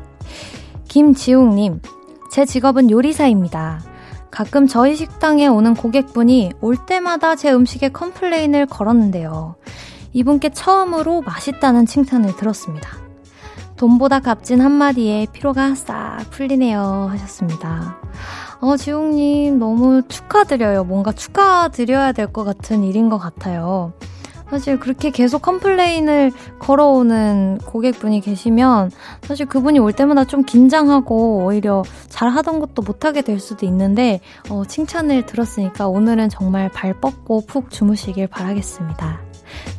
김지웅님, 0.88 1.80
제 2.32 2.44
직업은 2.44 2.90
요리사입니다. 2.90 3.82
가끔 4.32 4.66
저희 4.66 4.96
식당에 4.96 5.46
오는 5.46 5.76
고객분이 5.76 6.54
올 6.60 6.76
때마다 6.76 7.36
제 7.36 7.54
음식에 7.54 7.90
컴플레인을 7.90 8.66
걸었는데요. 8.66 9.58
이분께 10.14 10.50
처음으로 10.50 11.22
맛있다는 11.22 11.86
칭찬을 11.86 12.36
들었습니다. 12.36 12.90
돈보다 13.76 14.22
값진 14.22 14.60
한마디에 14.60 15.28
피로가 15.34 15.76
싹 15.76 16.18
풀리네요. 16.32 17.10
하셨습니다. 17.12 17.98
어, 18.64 18.78
지웅님, 18.78 19.60
너무 19.60 20.04
축하드려요. 20.08 20.86
뭔가 20.86 21.12
축하드려야 21.12 22.14
될 22.14 22.28
것 22.32 22.46
같은 22.46 22.86
일인 22.86 23.10
것 23.10 23.18
같아요. 23.18 23.92
사실 24.50 24.80
그렇게 24.80 25.10
계속 25.10 25.42
컴플레인을 25.42 26.32
걸어오는 26.60 27.58
고객분이 27.66 28.22
계시면 28.22 28.92
사실 29.24 29.48
그분이 29.48 29.80
올 29.80 29.92
때마다 29.92 30.24
좀 30.26 30.44
긴장하고 30.44 31.44
오히려 31.44 31.84
잘 32.08 32.30
하던 32.30 32.60
것도 32.62 32.84
못하게 32.84 33.22
될 33.22 33.40
수도 33.40 33.66
있는데 33.66 34.22
어, 34.50 34.64
칭찬을 34.66 35.26
들었으니까 35.26 35.88
오늘은 35.90 36.30
정말 36.30 36.70
발 36.70 36.94
뻗고 37.02 37.46
푹 37.48 37.70
주무시길 37.70 38.28
바라겠습니다. 38.28 39.20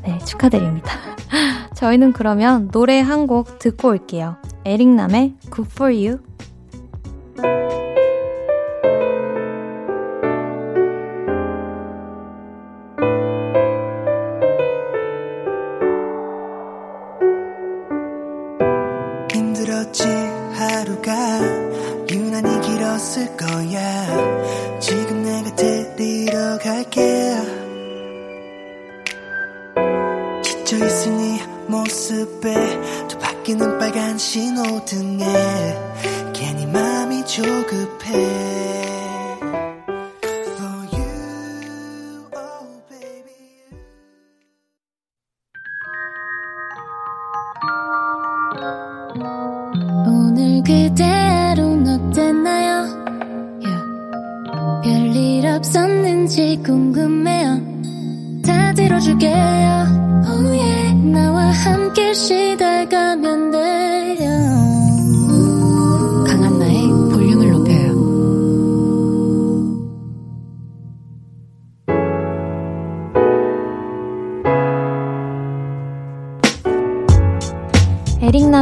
네, 0.05 0.19
축하드립니다. 0.19 0.93
저희는 1.75 2.13
그러면 2.13 2.69
노래 2.71 3.01
한 3.01 3.27
곡 3.27 3.59
듣고 3.59 3.89
올게요. 3.89 4.37
에릭남의 4.67 5.35
Good 5.51 5.71
For 5.73 5.95
You. 5.95 6.34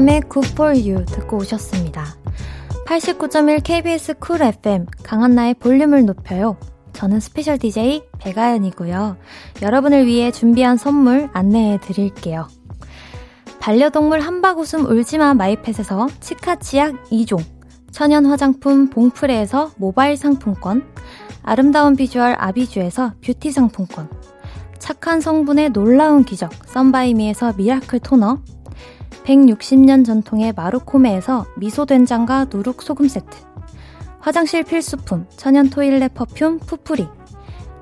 에릭남의 0.02 0.22
Good 0.30 0.48
For 0.52 0.70
You 0.76 1.04
듣고 1.04 1.38
오셨습니다. 1.38 2.04
89.1 2.86 3.62
KBS 3.62 4.14
쿨 4.18 4.42
FM 4.42 4.86
강한나의 5.02 5.54
볼륨을 5.54 6.04
높여요. 6.04 6.56
저는 6.92 7.20
스페셜 7.20 7.58
DJ 7.58 8.02
배가연이고요. 8.18 9.16
여러분을 9.62 10.06
위해 10.06 10.30
준비한 10.30 10.76
선물 10.76 11.28
안내해 11.32 11.78
드릴게요. 11.80 12.48
반려동물 13.60 14.20
함박웃음 14.20 14.86
울지마 14.86 15.34
마이펫에서 15.34 16.08
치카치약 16.20 17.04
2종, 17.04 17.42
천연 17.92 18.26
화장품 18.26 18.90
봉프레에서 18.90 19.72
모바일 19.76 20.16
상품권, 20.16 20.84
아름다운 21.42 21.96
비주얼 21.96 22.34
아비주에서 22.38 23.14
뷰티 23.24 23.52
상품권, 23.52 24.08
착한 24.78 25.20
성분의 25.20 25.70
놀라운 25.70 26.24
기적 26.24 26.52
썬바이미에서 26.66 27.54
미라클 27.56 28.00
토너, 28.00 28.40
160년 29.24 30.04
전통의 30.04 30.52
마루코메에서 30.54 31.46
미소된장과 31.56 32.46
누룩소금 32.50 33.08
세트 33.08 33.38
화장실 34.20 34.62
필수품 34.62 35.26
천연 35.36 35.70
토일렛 35.70 36.14
퍼퓸 36.14 36.60
푸풀이 36.60 37.08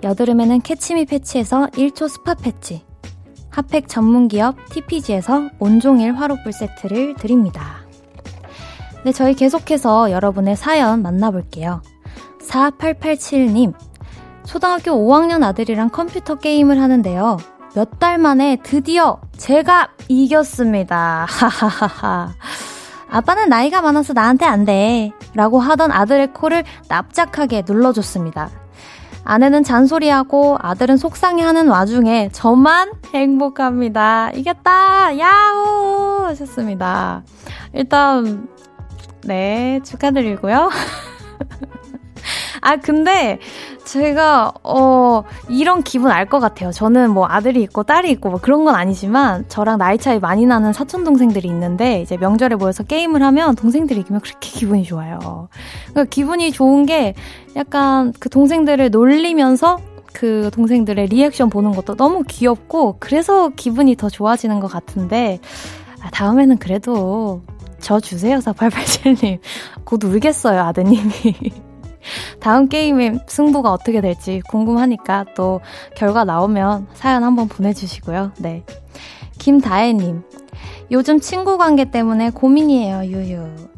여드름에는 0.03 0.61
캐치미 0.63 1.05
패치에서 1.07 1.67
1초 1.73 2.09
스파 2.09 2.35
패치 2.35 2.85
핫팩 3.51 3.89
전문 3.89 4.29
기업 4.29 4.57
TPG에서 4.71 5.51
온종일 5.59 6.15
화롯불 6.15 6.53
세트를 6.53 7.17
드립니다. 7.17 7.81
네, 9.05 9.13
저희 9.13 9.35
계속해서 9.35 10.11
여러분의 10.11 10.57
사연 10.57 11.03
만나볼게요. 11.03 11.83
4887님 12.41 13.75
초등학교 14.45 14.93
5학년 14.93 15.43
아들이랑 15.43 15.91
컴퓨터 15.91 16.37
게임을 16.37 16.81
하는데요. 16.81 17.39
몇 17.75 17.99
달 18.01 18.19
만에 18.19 18.57
드디어 18.63 19.21
제가 19.37 19.91
이겼습니다. 20.09 21.27
하하하하. 21.29 22.33
아빠는 23.11 23.49
나이가 23.49 23.81
많아서 23.83 24.13
나한테 24.13 24.45
안 24.47 24.65
돼. 24.65 25.13
라고 25.35 25.61
하던 25.61 25.93
아들의 25.93 26.33
코를 26.33 26.65
납작하게 26.89 27.65
눌러줬습니다. 27.67 28.51
아내는 29.25 29.63
잔소리하고 29.65 30.57
아들은 30.61 30.97
속상해하는 30.97 31.69
와중에 31.69 32.31
저만 32.33 32.93
행복합니다. 33.15 34.31
이겼다! 34.31 35.19
야호! 35.19 36.25
하셨습니다. 36.27 37.23
일단, 37.75 38.49
네, 39.25 39.81
축하드리고요. 39.85 40.71
아, 42.63 42.77
근데 42.77 43.39
제가, 43.91 44.53
어, 44.63 45.25
이런 45.49 45.83
기분 45.83 46.11
알 46.13 46.27
것 46.31 46.39
같아요. 46.39 46.71
저는 46.71 47.11
뭐 47.11 47.27
아들이 47.29 47.61
있고 47.63 47.83
딸이 47.83 48.09
있고 48.13 48.31
뭐 48.31 48.39
그런 48.41 48.65
건 48.65 48.77
아니지만 48.77 49.47
저랑 49.49 49.79
나이 49.79 49.99
차이 49.99 50.21
많이 50.21 50.47
나는 50.47 50.73
사촌 50.73 51.03
동생들이 51.03 51.49
있는데 51.49 52.01
이제 52.03 52.17
명절에 52.17 52.55
모여서 52.55 52.85
게임을 52.85 53.21
하면 53.21 53.57
동생들이 53.57 53.99
이기면 54.01 54.21
그렇게 54.21 54.49
기분이 54.51 54.85
좋아요. 54.85 55.49
그러니까 55.89 56.05
기분이 56.05 56.53
좋은 56.53 56.87
게 56.87 57.15
약간 57.57 58.13
그 58.21 58.29
동생들을 58.29 58.91
놀리면서 58.91 59.79
그 60.13 60.51
동생들의 60.53 61.07
리액션 61.07 61.51
보는 61.51 61.73
것도 61.73 61.97
너무 61.97 62.23
귀엽고 62.29 62.99
그래서 63.01 63.49
기분이 63.49 63.97
더 63.97 64.09
좋아지는 64.09 64.61
것 64.61 64.69
같은데 64.71 65.41
아, 66.01 66.11
다음에는 66.11 66.59
그래도 66.59 67.43
저 67.81 67.99
주세요, 67.99 68.39
4887님. 68.39 69.39
곧 69.85 70.05
울겠어요, 70.05 70.61
아드님이. 70.61 71.11
다음 72.41 72.69
게임의 72.69 73.21
승부가 73.27 73.73
어떻게 73.73 74.01
될지 74.01 74.41
궁금하니까 74.49 75.27
또 75.35 75.61
결과 75.97 76.25
나오면 76.25 76.89
사연 76.95 77.25
한번 77.25 77.49
보내주시고요. 77.49 78.33
네. 78.39 78.65
김다혜님. 79.39 80.23
요즘 80.91 81.21
친구 81.21 81.57
관계 81.57 81.91
때문에 81.91 82.31
고민이에요, 82.31 83.05
유유. 83.05 83.71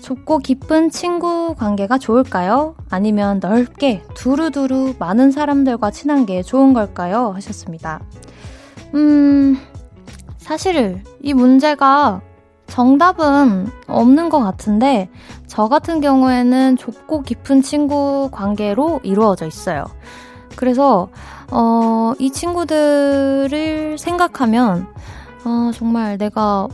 좁고 0.00 0.38
깊은 0.38 0.90
친구 0.90 1.54
관계가 1.56 1.96
좋을까요? 1.98 2.74
아니면 2.90 3.40
넓게 3.40 4.02
두루두루 4.14 4.94
많은 4.98 5.30
사람들과 5.30 5.90
친한 5.90 6.26
게 6.26 6.42
좋은 6.42 6.74
걸까요? 6.74 7.32
하셨습니다. 7.34 8.02
음, 8.94 9.58
사실 10.36 11.02
이 11.22 11.32
문제가 11.32 12.20
정답은 12.74 13.68
없는 13.86 14.30
것 14.30 14.40
같은데, 14.40 15.08
저 15.46 15.68
같은 15.68 16.00
경우에는 16.00 16.76
좁고 16.76 17.22
깊은 17.22 17.62
친구 17.62 18.28
관계로 18.32 18.98
이루어져 19.04 19.46
있어요. 19.46 19.84
그래서, 20.56 21.08
어, 21.52 22.14
이 22.18 22.32
친구들을 22.32 23.96
생각하면, 23.96 24.88
어, 25.44 25.70
정말 25.72 26.18
내가, 26.18 26.66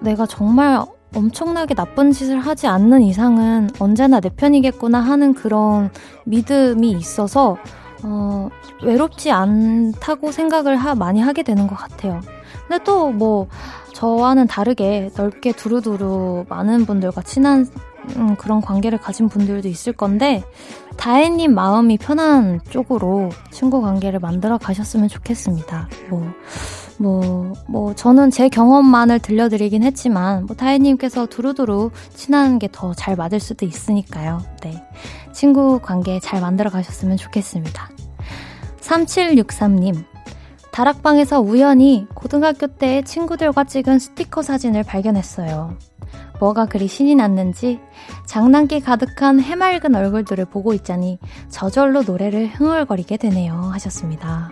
내가 0.00 0.26
정말 0.26 0.82
엄청나게 1.14 1.74
나쁜 1.74 2.10
짓을 2.10 2.40
하지 2.40 2.66
않는 2.66 3.02
이상은 3.02 3.70
언제나 3.78 4.18
내 4.18 4.30
편이겠구나 4.30 4.98
하는 4.98 5.34
그런 5.34 5.88
믿음이 6.24 6.90
있어서, 6.90 7.58
어, 8.02 8.48
외롭지 8.82 9.30
않다고 9.30 10.32
생각을 10.32 10.74
하, 10.74 10.96
많이 10.96 11.20
하게 11.20 11.44
되는 11.44 11.68
것 11.68 11.76
같아요. 11.76 12.20
근데 12.66 12.82
또 12.82 13.10
뭐, 13.10 13.46
저와는 13.94 14.46
다르게 14.48 15.10
넓게 15.16 15.52
두루두루 15.52 16.44
많은 16.48 16.84
분들과 16.84 17.22
친한 17.22 17.66
음, 18.16 18.36
그런 18.36 18.60
관계를 18.60 18.98
가진 18.98 19.30
분들도 19.30 19.66
있을 19.66 19.94
건데, 19.94 20.44
다혜님 20.98 21.54
마음이 21.54 21.96
편한 21.96 22.60
쪽으로 22.68 23.30
친구 23.50 23.80
관계를 23.80 24.18
만들어 24.20 24.58
가셨으면 24.58 25.08
좋겠습니다. 25.08 25.88
뭐, 26.10 26.22
뭐, 26.98 27.54
뭐, 27.66 27.94
저는 27.94 28.30
제 28.30 28.50
경험만을 28.50 29.20
들려드리긴 29.20 29.82
했지만, 29.82 30.44
뭐, 30.44 30.54
다혜님께서 30.54 31.24
두루두루 31.26 31.92
친한 32.14 32.58
게 32.58 32.68
더 32.68 32.92
잘 32.94 33.16
맞을 33.16 33.40
수도 33.40 33.64
있으니까요. 33.64 34.42
네. 34.62 34.84
친구 35.32 35.80
관계 35.82 36.20
잘 36.20 36.42
만들어 36.42 36.68
가셨으면 36.68 37.16
좋겠습니다. 37.16 37.88
3763님. 38.82 40.04
다락방에서 40.74 41.40
우연히 41.40 42.04
고등학교 42.14 42.66
때 42.66 43.02
친구들과 43.02 43.62
찍은 43.62 44.00
스티커 44.00 44.42
사진을 44.42 44.82
발견했어요. 44.82 45.76
뭐가 46.40 46.66
그리 46.66 46.88
신이 46.88 47.14
났는지 47.14 47.78
장난기 48.26 48.80
가득한 48.80 49.38
해맑은 49.38 49.94
얼굴들을 49.94 50.46
보고 50.46 50.74
있자니 50.74 51.20
저절로 51.48 52.02
노래를 52.02 52.48
흥얼거리게 52.48 53.18
되네요. 53.18 53.54
하셨습니다. 53.72 54.50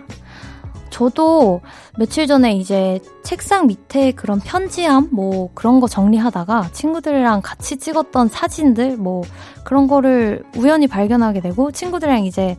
저도 0.89 1.59
며칠 1.97 2.25
전에 2.25 2.53
이제 2.53 3.01
책상 3.23 3.67
밑에 3.67 4.13
그런 4.13 4.39
편지함 4.39 5.09
뭐 5.11 5.49
그런 5.53 5.81
거 5.81 5.89
정리하다가 5.89 6.69
친구들이랑 6.71 7.41
같이 7.43 7.75
찍었던 7.75 8.29
사진들 8.29 8.95
뭐 8.95 9.23
그런 9.65 9.87
거를 9.87 10.45
우연히 10.55 10.87
발견하게 10.87 11.41
되고 11.41 11.71
친구들이랑 11.71 12.23
이제 12.23 12.55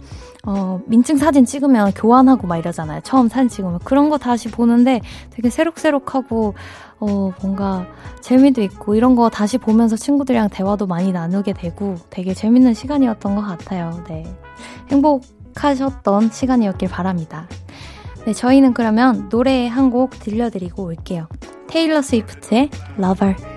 어 0.47 0.80
민증 0.86 1.16
사진 1.16 1.45
찍으면 1.45 1.92
교환하고 1.92 2.47
막 2.47 2.59
이러잖아요. 2.59 3.01
처음 3.03 3.28
사진 3.28 3.49
찍으면 3.49 3.78
그런 3.84 4.11
거 4.11 4.18
다시 4.18 4.51
보는데 4.51 5.01
되게 5.30 5.49
새록새록하고 5.51 6.55
어 7.01 7.32
뭔가 7.40 7.86
재미도 8.20 8.62
있고 8.62 8.95
이런 8.95 9.16
거 9.16 9.30
다시 9.30 9.59
보면서 9.59 9.97
친구들이랑 9.97 10.51
대화도 10.51 10.86
많이 10.86 11.12
나누게 11.12 11.53
되고 11.55 11.97
되게 12.11 12.34
재밌는 12.34 12.74
시간이었던 12.74 13.34
것 13.34 13.42
같아요. 13.42 14.03
네. 14.09 14.24
행복하셨던 14.90 16.30
시간이었길 16.30 16.88
바랍니다. 16.88 17.49
네, 18.26 18.32
저희는 18.32 18.74
그러면 18.74 19.28
노래 19.28 19.66
한 19.66 19.90
곡 19.90 20.11
들려드리고 20.18 20.82
올게요. 20.84 21.28
테일러 21.68 22.01
스위프트의 22.03 22.70
Lover. 22.99 23.54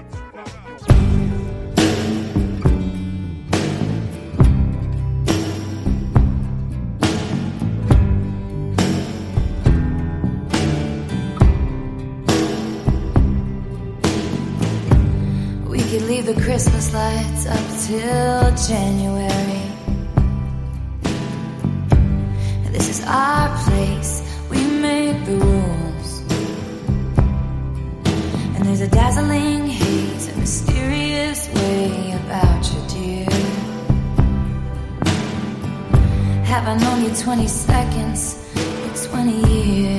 Christmas 16.58 16.92
lights 16.92 17.46
up 17.46 17.66
till 17.86 18.68
January. 18.68 19.62
This 22.72 22.90
is 22.90 23.06
our 23.06 23.56
place, 23.64 24.24
we 24.50 24.66
make 24.66 25.24
the 25.28 25.36
rules. 25.36 26.22
And 28.56 28.66
there's 28.66 28.82
a 28.82 28.88
dazzling 28.88 29.68
haze, 29.68 30.30
a 30.30 30.38
mysterious 30.40 31.48
way 31.54 32.14
about 32.26 32.66
you, 32.74 32.82
dear. 32.90 33.30
Have 36.44 36.68
I 36.68 36.76
known 36.76 37.04
you 37.04 37.16
20 37.16 37.48
seconds, 37.48 38.36
or 38.56 39.10
20 39.10 39.54
years? 39.54 39.97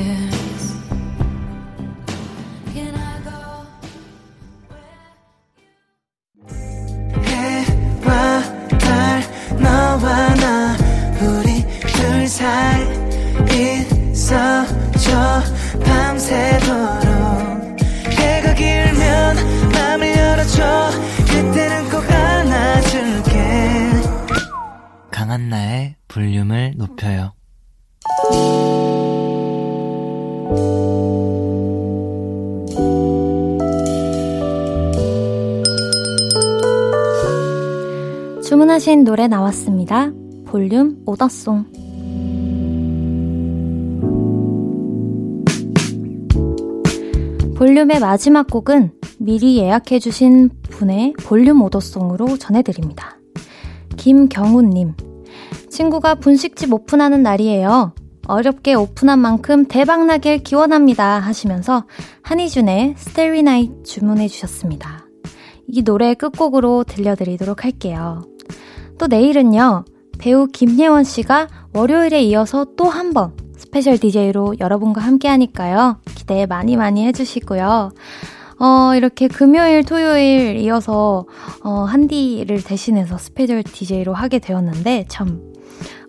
나왔습니다. 39.28 40.10
볼륨 40.46 41.02
오더송. 41.06 41.66
볼륨의 47.56 48.00
마지막 48.00 48.48
곡은 48.48 48.92
미리 49.18 49.58
예약해주신 49.58 50.50
분의 50.70 51.14
볼륨 51.24 51.60
오더송으로 51.62 52.38
전해드립니다. 52.38 53.18
김경훈님. 53.96 54.94
친구가 55.68 56.14
분식집 56.16 56.72
오픈하는 56.72 57.22
날이에요. 57.22 57.94
어렵게 58.28 58.74
오픈한 58.74 59.18
만큼 59.18 59.66
대박나길 59.66 60.38
기원합니다. 60.44 61.18
하시면서 61.18 61.84
한희준의 62.22 62.94
Starry 62.96 63.42
Night 63.42 63.84
주문해주셨습니다. 63.84 65.06
이 65.66 65.82
노래 65.82 66.14
끝곡으로 66.14 66.84
들려드리도록 66.84 67.64
할게요. 67.64 68.22
또 68.98 69.06
내일은요, 69.06 69.84
배우 70.18 70.46
김예원 70.48 71.04
씨가 71.04 71.48
월요일에 71.74 72.22
이어서 72.24 72.66
또 72.76 72.86
한 72.88 73.12
번 73.12 73.32
스페셜 73.56 73.98
DJ로 73.98 74.54
여러분과 74.60 75.00
함께 75.00 75.28
하니까요. 75.28 75.98
기대 76.14 76.46
많이 76.46 76.76
많이 76.76 77.04
해주시고요. 77.06 77.92
어, 78.60 78.94
이렇게 78.96 79.28
금요일, 79.28 79.84
토요일 79.84 80.56
이어서, 80.56 81.26
어, 81.62 81.70
한디를 81.84 82.62
대신해서 82.64 83.16
스페셜 83.18 83.62
DJ로 83.62 84.14
하게 84.14 84.38
되었는데, 84.40 85.04
참, 85.08 85.40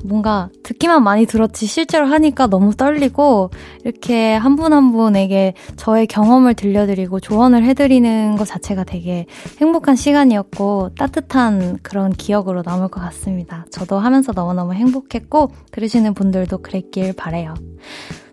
뭔가 0.03 0.49
듣기만 0.63 1.03
많이 1.03 1.25
들었지 1.25 1.65
실제로 1.65 2.05
하니까 2.07 2.47
너무 2.47 2.73
떨리고 2.75 3.49
이렇게 3.83 4.33
한 4.35 4.55
분 4.55 4.73
한 4.73 4.91
분에게 4.91 5.53
저의 5.77 6.07
경험을 6.07 6.53
들려드리고 6.53 7.19
조언을 7.19 7.63
해드리는 7.63 8.35
것 8.37 8.45
자체가 8.45 8.83
되게 8.83 9.25
행복한 9.59 9.95
시간이었고 9.95 10.91
따뜻한 10.97 11.79
그런 11.83 12.11
기억으로 12.11 12.61
남을 12.65 12.89
것 12.89 12.99
같습니다. 13.01 13.65
저도 13.71 13.99
하면서 13.99 14.31
너무너무 14.33 14.73
행복했고 14.73 15.51
들으시는 15.71 16.13
분들도 16.13 16.57
그랬길 16.59 17.13
바래요. 17.13 17.53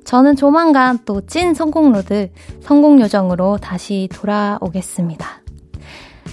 저는 0.04 0.36
조만간 0.36 0.98
또 1.04 1.20
찐 1.20 1.54
성공로드 1.54 2.30
성공 2.60 3.00
요정으로 3.00 3.58
다시 3.58 4.08
돌아오겠습니다. 4.12 5.42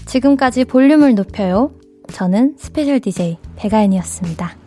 지금까지 0.06 0.66
볼륨을 0.66 1.16
높여요. 1.16 1.72
저는 2.12 2.56
스페셜 2.58 3.00
DJ 3.00 3.38
배가연이었습니다. 3.56 4.63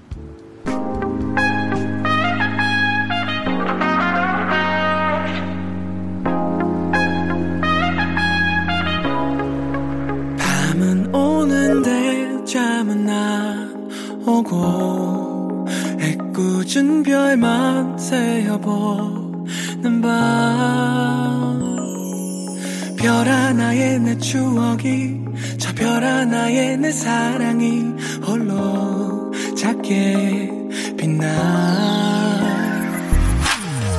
오는데 11.47 12.45
잠은 12.45 13.09
안 13.09 13.89
오고 14.27 15.67
애꿎은 16.01 17.05
별만 17.05 17.97
새어보는 17.97 20.03
밤. 20.03 21.77
별 22.99 23.29
하나에 23.29 23.99
내 23.99 24.19
추억이 24.19 25.21
저 25.59 25.73
별 25.77 26.03
하나에 26.03 26.77
내 26.77 26.91
사랑이 26.91 27.85
홀로 28.27 29.31
작게 29.57 30.51
빛나. 30.97 31.27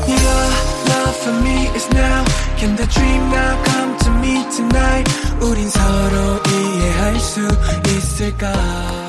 Your 0.07 0.43
love 0.89 1.15
for 1.21 1.37
me 1.41 1.67
is 1.75 1.87
now 1.93 2.25
Can 2.58 2.76
the 2.76 2.88
dream 2.88 3.30
now 3.30 3.64
come 3.64 3.97
to 3.99 4.10
me 4.20 4.43
tonight 4.49 5.08
우린 5.39 5.70
서로 5.70 6.41
이해할 6.49 7.20
수 7.20 7.47
있을까 7.88 9.07